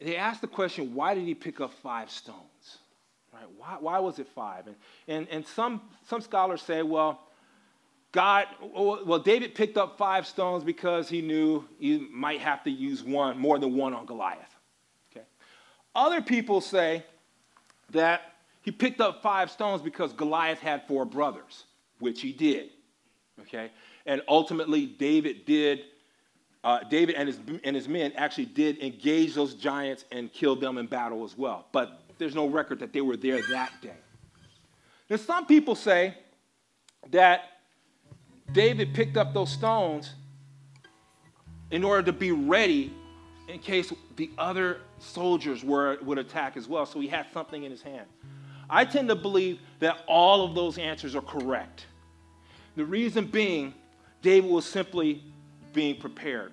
they 0.00 0.16
ask 0.16 0.40
the 0.40 0.46
question, 0.46 0.94
why 0.94 1.14
did 1.14 1.24
he 1.24 1.34
pick 1.34 1.60
up 1.60 1.72
five 1.72 2.10
stones? 2.10 2.78
Right? 3.32 3.46
Why, 3.56 3.76
why 3.80 3.98
was 3.98 4.18
it 4.18 4.28
five? 4.28 4.66
And, 4.66 4.76
and, 5.08 5.28
and 5.30 5.46
some, 5.46 5.80
some 6.06 6.20
scholars 6.20 6.62
say, 6.62 6.82
well, 6.82 7.20
God, 8.12 8.46
well, 8.60 9.18
David 9.18 9.54
picked 9.54 9.78
up 9.78 9.96
five 9.96 10.26
stones 10.26 10.64
because 10.64 11.08
he 11.08 11.22
knew 11.22 11.66
he 11.78 12.06
might 12.12 12.40
have 12.40 12.62
to 12.64 12.70
use 12.70 13.02
one, 13.02 13.38
more 13.38 13.58
than 13.58 13.74
one 13.74 13.94
on 13.94 14.04
Goliath. 14.04 14.54
Okay? 15.10 15.24
Other 15.94 16.20
people 16.20 16.60
say 16.60 17.04
that 17.90 18.34
he 18.60 18.70
picked 18.70 19.00
up 19.00 19.22
five 19.22 19.50
stones 19.50 19.80
because 19.80 20.12
Goliath 20.12 20.60
had 20.60 20.86
four 20.86 21.06
brothers, 21.06 21.64
which 22.00 22.20
he 22.20 22.32
did. 22.32 22.68
Okay? 23.40 23.70
And 24.04 24.20
ultimately, 24.28 24.84
David 24.84 25.46
did, 25.46 25.80
uh, 26.64 26.80
David 26.88 27.16
and 27.16 27.28
his, 27.28 27.38
and 27.64 27.74
his 27.74 27.88
men 27.88 28.12
actually 28.16 28.46
did 28.46 28.78
engage 28.82 29.34
those 29.34 29.54
giants 29.54 30.04
and 30.12 30.32
kill 30.32 30.54
them 30.54 30.78
in 30.78 30.86
battle 30.86 31.24
as 31.24 31.36
well. 31.36 31.66
But 31.72 32.00
there's 32.18 32.34
no 32.34 32.46
record 32.46 32.78
that 32.80 32.92
they 32.92 33.00
were 33.00 33.16
there 33.16 33.42
that 33.50 33.72
day. 33.82 33.96
Now, 35.10 35.16
some 35.16 35.46
people 35.46 35.74
say 35.74 36.14
that 37.10 37.42
David 38.52 38.94
picked 38.94 39.16
up 39.16 39.34
those 39.34 39.50
stones 39.50 40.14
in 41.70 41.82
order 41.82 42.02
to 42.02 42.12
be 42.12 42.32
ready 42.32 42.92
in 43.48 43.58
case 43.58 43.92
the 44.16 44.30
other 44.38 44.80
soldiers 44.98 45.64
were, 45.64 45.98
would 46.02 46.18
attack 46.18 46.56
as 46.56 46.68
well. 46.68 46.86
So 46.86 47.00
he 47.00 47.08
had 47.08 47.26
something 47.32 47.64
in 47.64 47.70
his 47.70 47.82
hand. 47.82 48.06
I 48.70 48.84
tend 48.84 49.08
to 49.08 49.16
believe 49.16 49.58
that 49.80 50.02
all 50.06 50.44
of 50.44 50.54
those 50.54 50.78
answers 50.78 51.16
are 51.16 51.22
correct. 51.22 51.86
The 52.76 52.84
reason 52.84 53.26
being, 53.26 53.74
David 54.22 54.50
was 54.50 54.64
simply 54.64 55.22
being 55.72 55.96
prepared. 56.00 56.52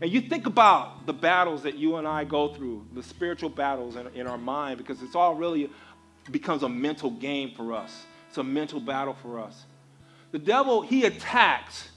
And 0.00 0.10
you 0.10 0.20
think 0.20 0.46
about 0.46 1.06
the 1.06 1.12
battles 1.12 1.62
that 1.62 1.76
you 1.76 1.96
and 1.96 2.08
I 2.08 2.24
go 2.24 2.48
through, 2.48 2.86
the 2.94 3.02
spiritual 3.02 3.50
battles 3.50 3.96
in, 3.96 4.06
in 4.14 4.26
our 4.26 4.38
mind, 4.38 4.78
because 4.78 5.02
it's 5.02 5.14
all 5.14 5.34
really 5.34 5.70
becomes 6.30 6.62
a 6.62 6.68
mental 6.68 7.10
game 7.10 7.52
for 7.54 7.72
us. 7.72 8.04
It's 8.28 8.38
a 8.38 8.44
mental 8.44 8.80
battle 8.80 9.14
for 9.14 9.38
us. 9.38 9.66
The 10.30 10.38
devil, 10.38 10.82
he 10.82 11.04
attacks 11.04 11.90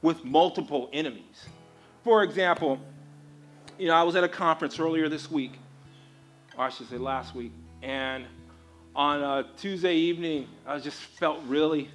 with 0.00 0.24
multiple 0.24 0.88
enemies. 0.92 1.46
For 2.04 2.22
example, 2.22 2.78
you 3.78 3.88
know, 3.88 3.94
I 3.94 4.02
was 4.02 4.16
at 4.16 4.24
a 4.24 4.28
conference 4.28 4.78
earlier 4.78 5.08
this 5.08 5.30
week, 5.30 5.52
or 6.56 6.64
I 6.64 6.68
should 6.70 6.88
say 6.88 6.98
last 6.98 7.34
week, 7.34 7.52
and 7.82 8.24
on 8.94 9.22
a 9.22 9.46
Tuesday 9.56 9.94
evening, 9.94 10.48
I 10.66 10.78
just 10.78 11.00
felt 11.00 11.40
really 11.46 11.90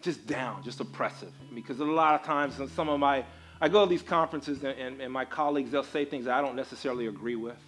just 0.00 0.26
down, 0.26 0.62
just 0.62 0.80
oppressive. 0.80 1.32
Because 1.54 1.80
a 1.80 1.84
lot 1.84 2.14
of 2.14 2.26
times, 2.26 2.60
some 2.72 2.88
of 2.88 3.00
my, 3.00 3.24
I 3.60 3.68
go 3.68 3.84
to 3.84 3.90
these 3.90 4.02
conferences 4.02 4.62
and, 4.62 4.78
and, 4.78 5.00
and 5.00 5.12
my 5.12 5.24
colleagues, 5.24 5.70
they'll 5.70 5.82
say 5.82 6.04
things 6.04 6.26
I 6.26 6.40
don't 6.40 6.56
necessarily 6.56 7.06
agree 7.06 7.36
with. 7.36 7.58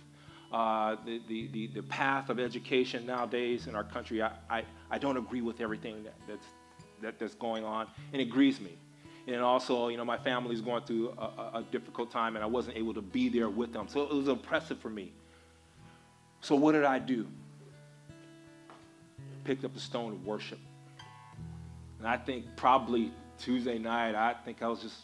Uh, 0.53 0.97
the, 1.05 1.21
the, 1.29 1.47
the, 1.53 1.67
the, 1.69 1.83
path 1.83 2.29
of 2.29 2.41
education 2.41 3.07
nowadays 3.07 3.69
in 3.69 3.77
our 3.77 3.85
country, 3.85 4.21
I, 4.21 4.33
I, 4.51 4.65
I 4.91 4.99
don't 4.99 5.17
agree 5.17 5.43
with 5.43 5.61
everything 5.61 6.03
that, 6.03 6.15
that's, 6.27 6.47
that, 7.03 7.19
that's 7.21 7.35
going 7.35 7.63
on, 7.63 7.87
and 8.13 8.21
it 8.21 8.25
grieves 8.25 8.61
me. 8.61 8.77
And 9.29 9.43
also, 9.43 9.89
you 9.89 9.97
know, 9.97 10.05
my 10.05 10.19
family's 10.19 10.61
going 10.61 10.83
through 10.83 11.11
a, 11.11 11.59
a, 11.59 11.65
difficult 11.71 12.11
time, 12.11 12.35
and 12.35 12.43
I 12.43 12.49
wasn't 12.49 12.77
able 12.77 12.95
to 12.95 13.03
be 13.03 13.29
there 13.29 13.49
with 13.49 13.73
them. 13.73 13.87
So 13.87 14.03
it 14.03 14.13
was 14.13 14.27
oppressive 14.27 14.81
for 14.81 14.91
me. 14.91 15.13
So 16.41 16.57
what 16.57 16.73
did 16.73 16.85
I 16.85 16.99
do? 16.99 17.29
Picked 19.45 19.65
up 19.65 19.73
the 19.73 19.81
stone 19.81 20.13
of 20.13 20.27
worship. 20.27 20.59
And 22.01 22.09
I 22.09 22.17
think 22.17 22.47
probably 22.57 23.13
Tuesday 23.39 23.79
night, 23.79 24.15
I 24.15 24.35
think 24.45 24.63
I 24.63 24.69
was 24.69 24.81
just 24.81 24.97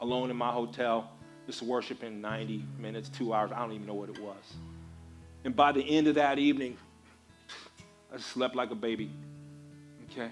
alone 0.00 0.30
in 0.30 0.36
my 0.36 0.50
hotel, 0.50 1.10
just 1.46 1.62
worshiping 1.62 2.22
90 2.22 2.64
minutes, 2.78 3.10
two 3.10 3.34
hours. 3.34 3.52
I 3.54 3.58
don't 3.60 3.72
even 3.72 3.86
know 3.86 3.94
what 3.94 4.08
it 4.08 4.18
was. 4.18 4.42
And 5.44 5.54
by 5.54 5.72
the 5.72 5.82
end 5.82 6.08
of 6.08 6.14
that 6.14 6.38
evening, 6.38 6.78
I 8.12 8.18
slept 8.18 8.56
like 8.56 8.70
a 8.70 8.74
baby. 8.74 9.10
Okay? 10.10 10.30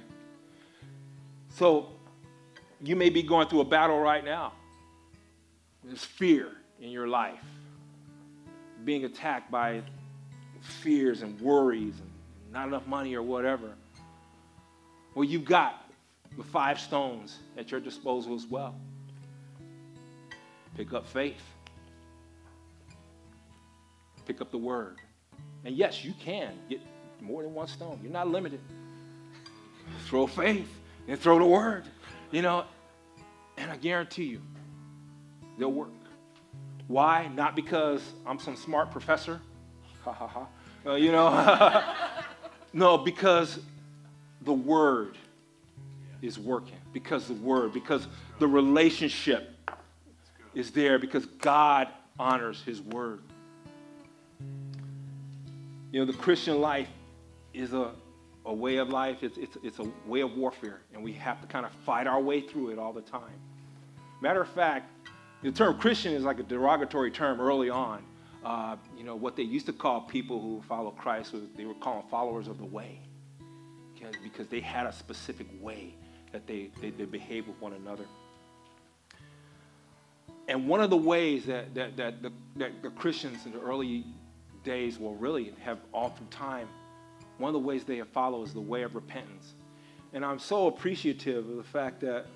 So 1.51 1.91
you 2.83 2.97
may 2.97 3.11
be 3.11 3.23
going 3.23 3.49
through 3.49 3.61
a 3.61 3.65
battle 3.67 4.01
right 4.01 4.25
now. 4.25 4.55
There's 5.85 6.05
fear 6.05 6.49
in 6.81 6.91
your 6.91 7.09
life, 7.09 7.45
being 8.85 9.05
attacked 9.05 9.51
by 9.51 9.83
fears 10.61 11.21
and 11.23 11.39
worries 11.41 11.95
and 11.99 12.11
not 12.53 12.69
enough 12.69 12.87
money 12.87 13.15
or 13.15 13.23
whatever. 13.23 13.73
Well, 15.15 15.25
you've 15.25 15.45
got 15.45 15.90
the 16.37 16.45
five 16.45 16.79
stones 16.79 17.39
at 17.57 17.71
your 17.71 17.81
disposal 17.81 18.35
as 18.35 18.47
well. 18.47 18.75
Pick 20.77 20.93
up 20.93 21.07
faith, 21.07 21.43
pick 24.27 24.41
up 24.41 24.51
the 24.51 24.59
word. 24.59 24.99
And 25.65 25.77
yes, 25.77 26.05
you 26.05 26.15
can 26.21 26.55
get 26.69 26.81
more 27.21 27.43
than 27.43 27.53
one 27.53 27.67
stone. 27.67 27.99
You're 28.03 28.13
not 28.13 28.29
limited. 28.29 28.61
Throw 30.07 30.27
faith 30.27 30.69
and 31.09 31.19
throw 31.19 31.39
the 31.39 31.45
word. 31.45 31.85
You 32.31 32.43
know, 32.43 32.65
and 33.57 33.71
I 33.71 33.77
guarantee 33.77 34.25
you, 34.25 34.41
they'll 35.59 35.73
work. 35.73 35.91
Why? 36.87 37.29
Not 37.35 37.55
because 37.55 38.03
I'm 38.27 38.39
some 38.39 38.57
smart 38.57 38.91
professor. 38.91 39.41
Ha 40.05 40.13
ha 40.13 40.27
ha. 40.27 40.47
Uh, 40.87 40.95
you 40.95 41.13
know, 41.13 41.95
no, 42.73 42.99
because 42.99 43.59
the 44.43 44.53
word 44.53 45.19
is 46.23 46.39
working. 46.39 46.79
Because 46.93 47.27
the 47.27 47.35
word, 47.35 47.73
because 47.73 48.07
the 48.39 48.47
relationship 48.47 49.57
is 50.55 50.71
there, 50.71 50.99
because 50.99 51.27
God 51.27 51.89
honors 52.19 52.63
his 52.63 52.81
word. 52.81 53.23
You 55.93 56.01
know, 56.01 56.05
the 56.05 56.19
Christian 56.19 56.61
life 56.61 56.89
is 57.53 57.73
a 57.73 57.93
a 58.47 58.53
way 58.53 58.77
of 58.77 58.89
life. 58.89 59.23
It's, 59.23 59.39
it's, 59.39 59.57
it's 59.63 59.79
a 59.79 59.87
way 60.07 60.21
of 60.21 60.37
warfare, 60.37 60.81
and 60.93 61.03
we 61.03 61.13
have 61.15 61.41
to 61.41 61.47
kind 61.47 61.67
of 61.67 61.73
fight 61.85 62.07
our 62.07 62.21
way 62.21 62.41
through 62.41 62.71
it 62.71 62.79
all 62.79 62.93
the 62.93 63.03
time. 63.03 63.39
Matter 64.21 64.43
of 64.43 64.49
fact, 64.49 64.91
the 65.43 65.51
term 65.51 65.79
Christian 65.79 66.13
is 66.13 66.25
like 66.25 66.39
a 66.39 66.43
derogatory 66.43 67.11
term 67.11 67.41
early 67.41 67.71
on. 67.71 68.03
Uh, 68.45 68.77
you 68.97 69.05
know, 69.05 69.15
what 69.15 69.37
they 69.37 69.43
used 69.43 69.67
to 69.67 69.73
call 69.73 70.01
people 70.01 70.41
who 70.41 70.63
follow 70.67 70.91
Christ, 70.91 71.35
they 71.57 71.65
were 71.65 71.75
calling 71.75 72.05
followers 72.11 72.49
of 72.49 72.59
the 72.59 72.65
way 72.65 73.01
because 74.23 74.49
they 74.49 74.61
had 74.61 74.87
a 74.87 74.93
specific 74.93 75.47
way 75.61 75.95
that 76.33 76.47
they, 76.47 76.71
they, 76.81 76.91
they 76.91 77.05
behaved 77.05 77.49
with 77.49 77.61
one 77.61 77.73
another. 77.73 78.05
And 80.49 80.69
one 80.69 80.81
of 80.81 80.91
the 80.91 80.97
ways 80.97 81.47
that, 81.47 81.75
that, 81.75 81.97
that, 81.97 82.23
the, 82.23 82.33
that 82.57 82.83
the 82.83 82.91
Christians 82.91 83.47
in 83.47 83.53
the 83.53 83.61
early 83.61 84.05
days 84.65 84.99
will 84.99 85.15
really 85.15 85.55
have 85.63 85.79
all 85.93 86.11
through 86.11 86.27
time 86.27 86.69
one 87.41 87.49
of 87.49 87.55
the 87.55 87.67
ways 87.67 87.85
they 87.85 87.97
have 87.97 88.09
followed 88.09 88.47
is 88.47 88.53
the 88.53 88.61
way 88.61 88.83
of 88.83 88.95
repentance. 88.95 89.55
And 90.13 90.25
I'm 90.25 90.39
so 90.39 90.67
appreciative 90.67 91.49
of 91.49 91.57
the 91.57 91.63
fact 91.63 92.01
that 92.01 92.27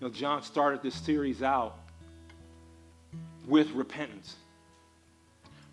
you 0.00 0.06
know, 0.06 0.12
John 0.12 0.42
started 0.42 0.82
this 0.82 0.94
series 0.94 1.42
out 1.42 1.78
with 3.46 3.70
repentance 3.72 4.36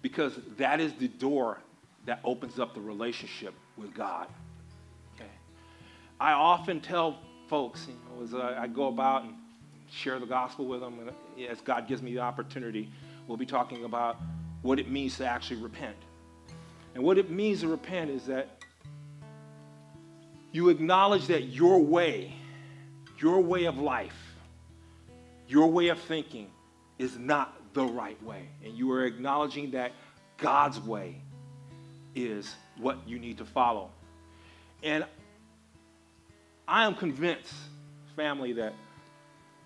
because 0.01 0.37
that 0.57 0.81
is 0.81 0.91
the 0.93 1.07
door 1.07 1.59
that 2.05 2.19
opens 2.25 2.59
up 2.59 2.73
the 2.73 2.81
relationship 2.81 3.53
with 3.77 3.93
God. 3.93 4.27
I 6.23 6.31
often 6.31 6.79
tell 6.79 7.17
folks, 7.49 7.85
you 7.85 7.95
know, 7.95 8.23
as 8.23 8.33
I, 8.33 8.65
go 8.67 8.87
about 8.87 9.23
and 9.23 9.33
share 9.91 10.19
the 10.19 10.25
gospel 10.25 10.65
with 10.65 10.79
them, 10.79 11.11
as 11.49 11.59
God 11.59 11.85
gives 11.85 12.01
me 12.01 12.13
the 12.13 12.21
opportunity, 12.21 12.89
we'll 13.27 13.35
be 13.35 13.45
talking 13.45 13.83
about 13.83 14.21
what 14.61 14.79
it 14.79 14.89
means 14.89 15.17
to 15.17 15.25
actually 15.25 15.61
repent. 15.61 15.97
And 16.95 17.03
what 17.03 17.17
it 17.17 17.29
means 17.29 17.59
to 17.59 17.67
repent 17.67 18.09
is 18.09 18.25
that 18.27 18.63
you 20.53 20.69
acknowledge 20.69 21.27
that 21.27 21.47
your 21.47 21.79
way, 21.79 22.33
your 23.19 23.41
way 23.41 23.65
of 23.65 23.77
life, 23.77 24.37
your 25.49 25.67
way 25.67 25.89
of 25.89 25.99
thinking 25.99 26.49
is 26.99 27.17
not 27.17 27.53
the 27.73 27.83
right 27.83 28.23
way. 28.23 28.47
And 28.63 28.73
you 28.73 28.89
are 28.93 29.03
acknowledging 29.03 29.71
that 29.71 29.91
God's 30.37 30.79
way 30.79 31.17
is 32.15 32.55
what 32.77 32.97
you 33.05 33.19
need 33.19 33.39
to 33.39 33.45
follow. 33.45 33.89
And 34.83 35.05
I 36.67 36.85
am 36.85 36.95
convinced, 36.95 37.53
family, 38.15 38.53
that 38.53 38.73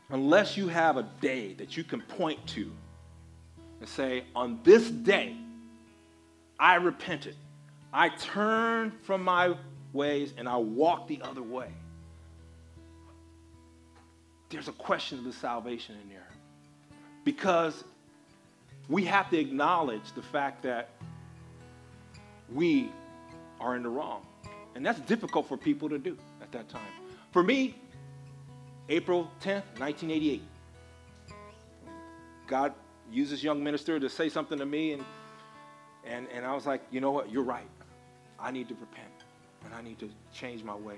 unless 0.09 0.57
you 0.57 0.67
have 0.67 0.97
a 0.97 1.03
day 1.21 1.53
that 1.53 1.77
you 1.77 1.83
can 1.83 2.01
point 2.01 2.45
to 2.47 2.71
and 3.79 3.87
say, 3.87 4.23
on 4.35 4.59
this 4.63 4.89
day, 4.89 5.35
I 6.59 6.75
repented. 6.75 7.35
I 7.93 8.09
turned 8.09 8.93
from 9.03 9.23
my 9.23 9.55
ways 9.93 10.33
and 10.37 10.49
I 10.49 10.57
walked 10.57 11.07
the 11.07 11.21
other 11.21 11.43
way. 11.43 11.69
There's 14.49 14.67
a 14.67 14.73
question 14.73 15.19
of 15.19 15.25
the 15.25 15.33
salvation 15.33 15.95
in 16.01 16.09
there. 16.09 16.27
Because 17.23 17.83
we 18.89 19.03
have 19.05 19.29
to 19.29 19.37
acknowledge 19.37 20.13
the 20.15 20.21
fact 20.21 20.63
that 20.63 20.89
we 22.51 22.89
are 23.59 23.75
in 23.75 23.83
the 23.83 23.89
wrong. 23.89 24.25
And 24.75 24.85
that's 24.85 24.99
difficult 25.01 25.47
for 25.47 25.57
people 25.57 25.89
to 25.89 25.99
do 25.99 26.17
at 26.47 26.51
that 26.53 26.69
time. 26.69 26.91
For 27.31 27.43
me, 27.43 27.75
April 28.89 29.29
10th, 29.41 29.79
1988, 29.79 30.41
God 32.47 32.73
used 33.11 33.31
this 33.31 33.43
young 33.43 33.63
minister 33.63 33.99
to 33.99 34.09
say 34.09 34.29
something 34.29 34.57
to 34.57 34.65
me, 34.65 34.93
and 34.93 35.03
and, 36.05 36.27
and 36.33 36.45
I 36.45 36.53
was 36.53 36.65
like, 36.65 36.81
you 36.89 37.01
know 37.01 37.11
what? 37.11 37.29
You're 37.29 37.43
right. 37.43 37.67
I 38.39 38.51
need 38.51 38.69
to 38.69 38.75
repent 38.75 39.07
and 39.65 39.73
I 39.73 39.81
need 39.81 39.99
to 39.99 40.09
change 40.33 40.63
my 40.63 40.75
ways. 40.75 40.97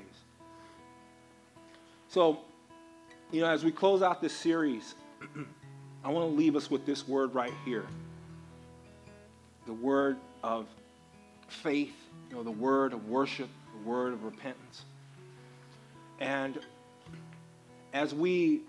So, 2.07 2.39
you 3.32 3.41
know, 3.41 3.49
as 3.49 3.63
we 3.63 3.71
close 3.71 4.01
out 4.01 4.21
this 4.21 4.34
series, 4.34 4.95
I 6.03 6.11
want 6.11 6.30
to 6.30 6.36
leave 6.38 6.55
us 6.55 6.69
with 6.69 6.86
this 6.86 7.07
word 7.07 7.34
right 7.34 7.53
here 7.65 7.86
the 9.65 9.73
word 9.73 10.17
of 10.43 10.65
faith, 11.47 11.93
you 12.30 12.36
know, 12.36 12.41
the 12.41 12.49
word 12.49 12.91
of 12.91 13.07
worship, 13.07 13.49
the 13.78 13.88
word 13.88 14.13
of 14.13 14.23
repentance. 14.23 14.86
And 16.20 16.59
as 17.93 18.13
we 18.13 18.61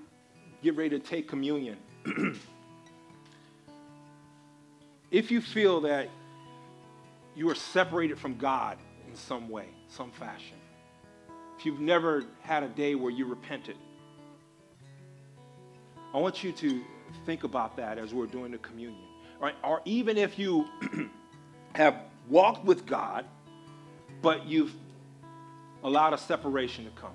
get 0.62 0.76
ready 0.76 0.90
to 0.90 0.98
take 0.98 1.28
communion, 1.28 1.76
if 5.10 5.30
you 5.30 5.40
feel 5.40 5.80
that 5.82 6.08
you 7.34 7.48
are 7.50 7.54
separated 7.54 8.18
from 8.18 8.36
God 8.36 8.78
in 9.08 9.16
some 9.16 9.48
way, 9.48 9.66
some 9.88 10.10
fashion, 10.12 10.56
if 11.58 11.66
you've 11.66 11.80
never 11.80 12.24
had 12.40 12.62
a 12.62 12.68
day 12.68 12.94
where 12.94 13.10
you 13.10 13.26
repented, 13.26 13.76
I 16.14 16.18
want 16.18 16.42
you 16.42 16.52
to 16.52 16.82
think 17.26 17.44
about 17.44 17.76
that 17.76 17.98
as 17.98 18.14
we're 18.14 18.26
doing 18.26 18.52
the 18.52 18.58
communion. 18.58 19.04
Right? 19.40 19.54
Or 19.64 19.80
even 19.84 20.16
if 20.16 20.38
you 20.38 20.66
have 21.74 21.96
walked 22.28 22.64
with 22.64 22.86
God, 22.86 23.24
but 24.22 24.46
you've 24.46 24.72
allowed 25.82 26.12
a 26.12 26.18
separation 26.18 26.84
to 26.84 26.90
come. 26.90 27.14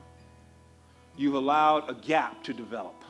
You've 1.17 1.35
allowed 1.35 1.89
a 1.89 1.93
gap 1.93 2.43
to 2.43 2.53
develop. 2.53 3.03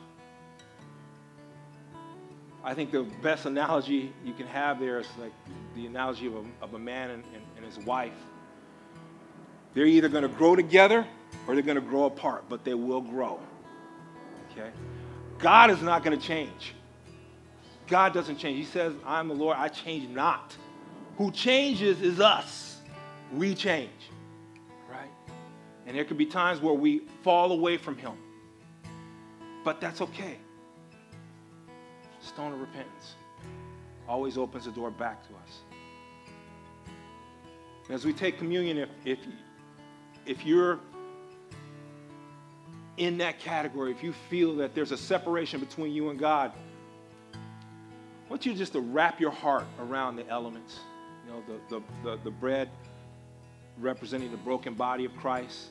I 2.62 2.74
think 2.74 2.90
the 2.90 3.04
best 3.22 3.46
analogy 3.46 4.12
you 4.24 4.32
can 4.32 4.46
have 4.48 4.80
there 4.80 4.98
is 4.98 5.06
like 5.20 5.32
the 5.76 5.86
analogy 5.86 6.26
of 6.26 6.34
a, 6.34 6.44
of 6.60 6.74
a 6.74 6.78
man 6.78 7.10
and, 7.10 7.24
and, 7.32 7.42
and 7.56 7.64
his 7.64 7.78
wife. 7.84 8.12
They're 9.74 9.86
either 9.86 10.08
going 10.08 10.22
to 10.22 10.28
grow 10.28 10.56
together 10.56 11.06
or 11.46 11.54
they're 11.54 11.62
going 11.62 11.76
to 11.76 11.80
grow 11.80 12.04
apart, 12.04 12.44
but 12.48 12.64
they 12.64 12.74
will 12.74 13.00
grow. 13.00 13.38
Okay? 14.50 14.70
God 15.38 15.70
is 15.70 15.82
not 15.82 16.02
going 16.02 16.18
to 16.18 16.26
change. 16.26 16.74
God 17.86 18.12
doesn't 18.12 18.38
change. 18.38 18.58
He 18.58 18.64
says, 18.64 18.94
I'm 19.04 19.28
the 19.28 19.34
Lord, 19.34 19.56
I 19.56 19.68
change 19.68 20.08
not. 20.08 20.56
Who 21.18 21.30
changes 21.30 22.00
is 22.02 22.20
us. 22.20 22.78
We 23.32 23.54
change. 23.54 24.05
And 25.86 25.96
there 25.96 26.04
could 26.04 26.18
be 26.18 26.26
times 26.26 26.60
where 26.60 26.74
we 26.74 27.02
fall 27.22 27.52
away 27.52 27.76
from 27.76 27.96
Him. 27.96 28.14
But 29.64 29.80
that's 29.80 30.00
okay. 30.00 30.38
Stone 32.20 32.52
of 32.52 32.60
repentance 32.60 33.14
always 34.08 34.36
opens 34.36 34.64
the 34.64 34.70
door 34.72 34.90
back 34.90 35.26
to 35.28 35.34
us. 35.34 35.60
And 37.86 37.94
as 37.94 38.04
we 38.04 38.12
take 38.12 38.38
communion, 38.38 38.78
if, 38.78 38.88
if, 39.04 39.18
if 40.26 40.44
you're 40.44 40.80
in 42.96 43.18
that 43.18 43.38
category, 43.38 43.92
if 43.92 44.02
you 44.02 44.12
feel 44.28 44.56
that 44.56 44.74
there's 44.74 44.92
a 44.92 44.96
separation 44.96 45.60
between 45.60 45.92
you 45.92 46.10
and 46.10 46.18
God, 46.18 46.52
I 47.32 48.30
want 48.30 48.44
you 48.44 48.54
just 48.54 48.72
to 48.72 48.80
wrap 48.80 49.20
your 49.20 49.30
heart 49.30 49.66
around 49.78 50.16
the 50.16 50.28
elements. 50.28 50.80
You 51.26 51.32
know, 51.32 51.42
the, 51.46 51.76
the, 51.76 52.10
the, 52.10 52.22
the 52.24 52.30
bread 52.30 52.70
representing 53.78 54.30
the 54.30 54.36
broken 54.38 54.74
body 54.74 55.04
of 55.04 55.14
Christ, 55.16 55.68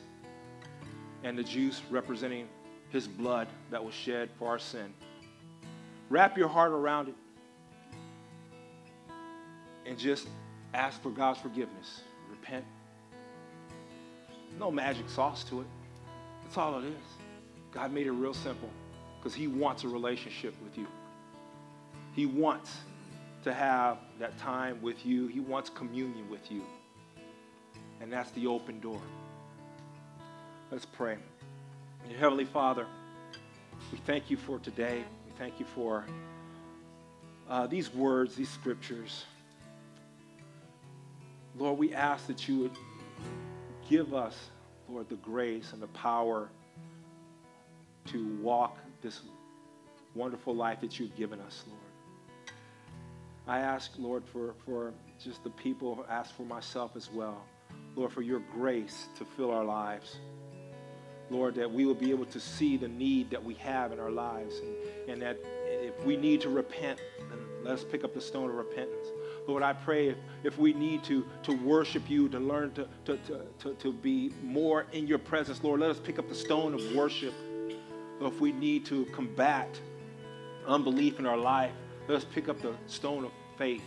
and 1.26 1.36
the 1.36 1.42
juice 1.42 1.82
representing 1.90 2.46
his 2.90 3.08
blood 3.08 3.48
that 3.72 3.84
was 3.84 3.92
shed 3.92 4.30
for 4.38 4.46
our 4.48 4.60
sin. 4.60 4.94
Wrap 6.08 6.38
your 6.38 6.46
heart 6.46 6.70
around 6.70 7.08
it 7.08 7.14
and 9.84 9.98
just 9.98 10.28
ask 10.72 11.02
for 11.02 11.10
God's 11.10 11.40
forgiveness. 11.40 12.02
Repent. 12.30 12.64
No 14.60 14.70
magic 14.70 15.08
sauce 15.08 15.42
to 15.44 15.62
it. 15.62 15.66
That's 16.44 16.56
all 16.58 16.78
it 16.78 16.84
is. 16.84 16.94
God 17.72 17.92
made 17.92 18.06
it 18.06 18.12
real 18.12 18.32
simple 18.32 18.70
because 19.18 19.34
He 19.34 19.48
wants 19.48 19.82
a 19.82 19.88
relationship 19.88 20.54
with 20.62 20.78
you. 20.78 20.86
He 22.14 22.24
wants 22.24 22.76
to 23.42 23.52
have 23.52 23.98
that 24.20 24.38
time 24.38 24.80
with 24.80 25.04
you, 25.04 25.26
He 25.26 25.40
wants 25.40 25.70
communion 25.70 26.30
with 26.30 26.52
you. 26.52 26.62
And 28.00 28.12
that's 28.12 28.30
the 28.30 28.46
open 28.46 28.78
door. 28.78 29.02
Let's 30.68 30.84
pray. 30.84 31.16
Heavenly 32.18 32.44
Father, 32.44 32.86
we 33.92 33.98
thank 33.98 34.30
you 34.30 34.36
for 34.36 34.58
today. 34.58 35.04
We 35.24 35.32
thank 35.38 35.60
you 35.60 35.66
for 35.76 36.04
uh, 37.48 37.68
these 37.68 37.94
words, 37.94 38.34
these 38.34 38.50
scriptures. 38.50 39.24
Lord, 41.56 41.78
we 41.78 41.94
ask 41.94 42.26
that 42.26 42.48
you 42.48 42.58
would 42.58 42.72
give 43.88 44.12
us, 44.12 44.36
Lord, 44.88 45.08
the 45.08 45.14
grace 45.16 45.72
and 45.72 45.80
the 45.80 45.86
power 45.88 46.48
to 48.06 48.36
walk 48.38 48.76
this 49.02 49.20
wonderful 50.16 50.56
life 50.56 50.80
that 50.80 50.98
you've 50.98 51.14
given 51.14 51.40
us, 51.40 51.62
Lord. 51.68 51.80
I 53.46 53.60
ask, 53.60 53.92
Lord, 53.98 54.24
for, 54.32 54.54
for 54.64 54.92
just 55.22 55.44
the 55.44 55.50
people, 55.50 56.04
ask 56.10 56.34
for 56.34 56.42
myself 56.42 56.96
as 56.96 57.08
well. 57.08 57.44
Lord, 57.94 58.12
for 58.12 58.22
your 58.22 58.40
grace 58.52 59.06
to 59.16 59.24
fill 59.24 59.52
our 59.52 59.64
lives. 59.64 60.18
Lord, 61.30 61.54
that 61.56 61.70
we 61.70 61.84
will 61.84 61.94
be 61.94 62.10
able 62.10 62.26
to 62.26 62.40
see 62.40 62.76
the 62.76 62.88
need 62.88 63.30
that 63.30 63.42
we 63.42 63.54
have 63.54 63.92
in 63.92 63.98
our 63.98 64.10
lives 64.10 64.56
and, 64.58 65.10
and 65.10 65.22
that 65.22 65.38
if 65.66 66.04
we 66.04 66.16
need 66.16 66.40
to 66.42 66.48
repent, 66.48 67.00
then 67.28 67.38
let 67.64 67.74
us 67.74 67.84
pick 67.84 68.04
up 68.04 68.14
the 68.14 68.20
stone 68.20 68.48
of 68.48 68.56
repentance. 68.56 69.08
Lord, 69.46 69.62
I 69.62 69.72
pray 69.72 70.08
if, 70.08 70.16
if 70.44 70.58
we 70.58 70.72
need 70.72 71.02
to, 71.04 71.26
to 71.44 71.52
worship 71.52 72.08
you, 72.08 72.28
to 72.28 72.38
learn 72.38 72.72
to, 72.72 72.88
to, 73.06 73.16
to, 73.16 73.40
to, 73.60 73.74
to 73.74 73.92
be 73.92 74.32
more 74.42 74.86
in 74.92 75.06
your 75.06 75.18
presence, 75.18 75.62
Lord, 75.62 75.80
let 75.80 75.90
us 75.90 75.98
pick 75.98 76.18
up 76.18 76.28
the 76.28 76.34
stone 76.34 76.74
of 76.74 76.94
worship 76.94 77.34
or 78.20 78.28
if 78.28 78.40
we 78.40 78.52
need 78.52 78.84
to 78.86 79.04
combat 79.06 79.68
unbelief 80.66 81.18
in 81.18 81.26
our 81.26 81.36
life, 81.36 81.72
let 82.08 82.18
us 82.18 82.24
pick 82.24 82.48
up 82.48 82.60
the 82.62 82.74
stone 82.86 83.24
of 83.24 83.32
faith. 83.58 83.82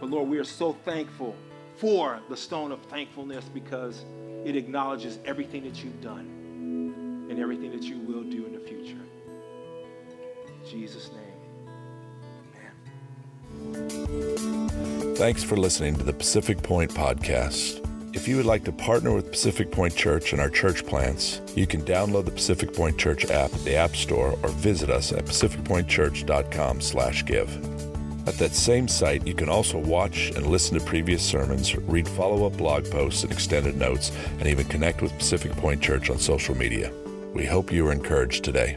But 0.00 0.10
Lord, 0.10 0.28
we 0.28 0.38
are 0.38 0.44
so 0.44 0.72
thankful 0.84 1.34
for 1.76 2.20
the 2.28 2.36
stone 2.36 2.72
of 2.72 2.80
thankfulness 2.82 3.44
because 3.52 4.04
it 4.44 4.56
acknowledges 4.56 5.18
everything 5.24 5.64
that 5.64 5.82
you've 5.82 6.00
done 6.00 7.26
and 7.30 7.38
everything 7.38 7.70
that 7.72 7.82
you 7.82 7.98
will 7.98 8.22
do 8.22 8.46
in 8.46 8.52
the 8.52 8.60
future. 8.60 9.00
In 10.48 10.68
Jesus' 10.68 11.10
name, 11.12 11.22
amen. 13.74 15.14
Thanks 15.16 15.42
for 15.42 15.56
listening 15.56 15.96
to 15.96 16.04
the 16.04 16.12
Pacific 16.12 16.62
Point 16.62 16.92
Podcast. 16.92 17.84
If 18.14 18.26
you 18.26 18.36
would 18.36 18.46
like 18.46 18.64
to 18.64 18.72
partner 18.72 19.12
with 19.12 19.30
Pacific 19.30 19.70
Point 19.70 19.94
Church 19.94 20.32
and 20.32 20.40
our 20.40 20.48
church 20.48 20.86
plants, 20.86 21.42
you 21.54 21.66
can 21.66 21.82
download 21.82 22.24
the 22.24 22.30
Pacific 22.30 22.72
Point 22.72 22.96
Church 22.98 23.26
app 23.26 23.52
at 23.52 23.62
the 23.64 23.76
App 23.76 23.94
Store 23.94 24.30
or 24.42 24.48
visit 24.48 24.88
us 24.88 25.12
at 25.12 25.26
pacificpointchurch.com/give. 25.26 27.87
At 28.28 28.34
that 28.34 28.54
same 28.54 28.88
site, 28.88 29.26
you 29.26 29.32
can 29.32 29.48
also 29.48 29.78
watch 29.78 30.32
and 30.36 30.46
listen 30.48 30.78
to 30.78 30.84
previous 30.84 31.22
sermons, 31.22 31.74
read 31.74 32.06
follow-up 32.06 32.58
blog 32.58 32.84
posts 32.90 33.22
and 33.22 33.32
extended 33.32 33.78
notes, 33.78 34.12
and 34.38 34.46
even 34.46 34.66
connect 34.66 35.00
with 35.00 35.16
Pacific 35.16 35.50
Point 35.52 35.80
Church 35.80 36.10
on 36.10 36.18
social 36.18 36.54
media. 36.54 36.92
We 37.32 37.46
hope 37.46 37.72
you 37.72 37.88
are 37.88 37.92
encouraged 37.92 38.44
today. 38.44 38.76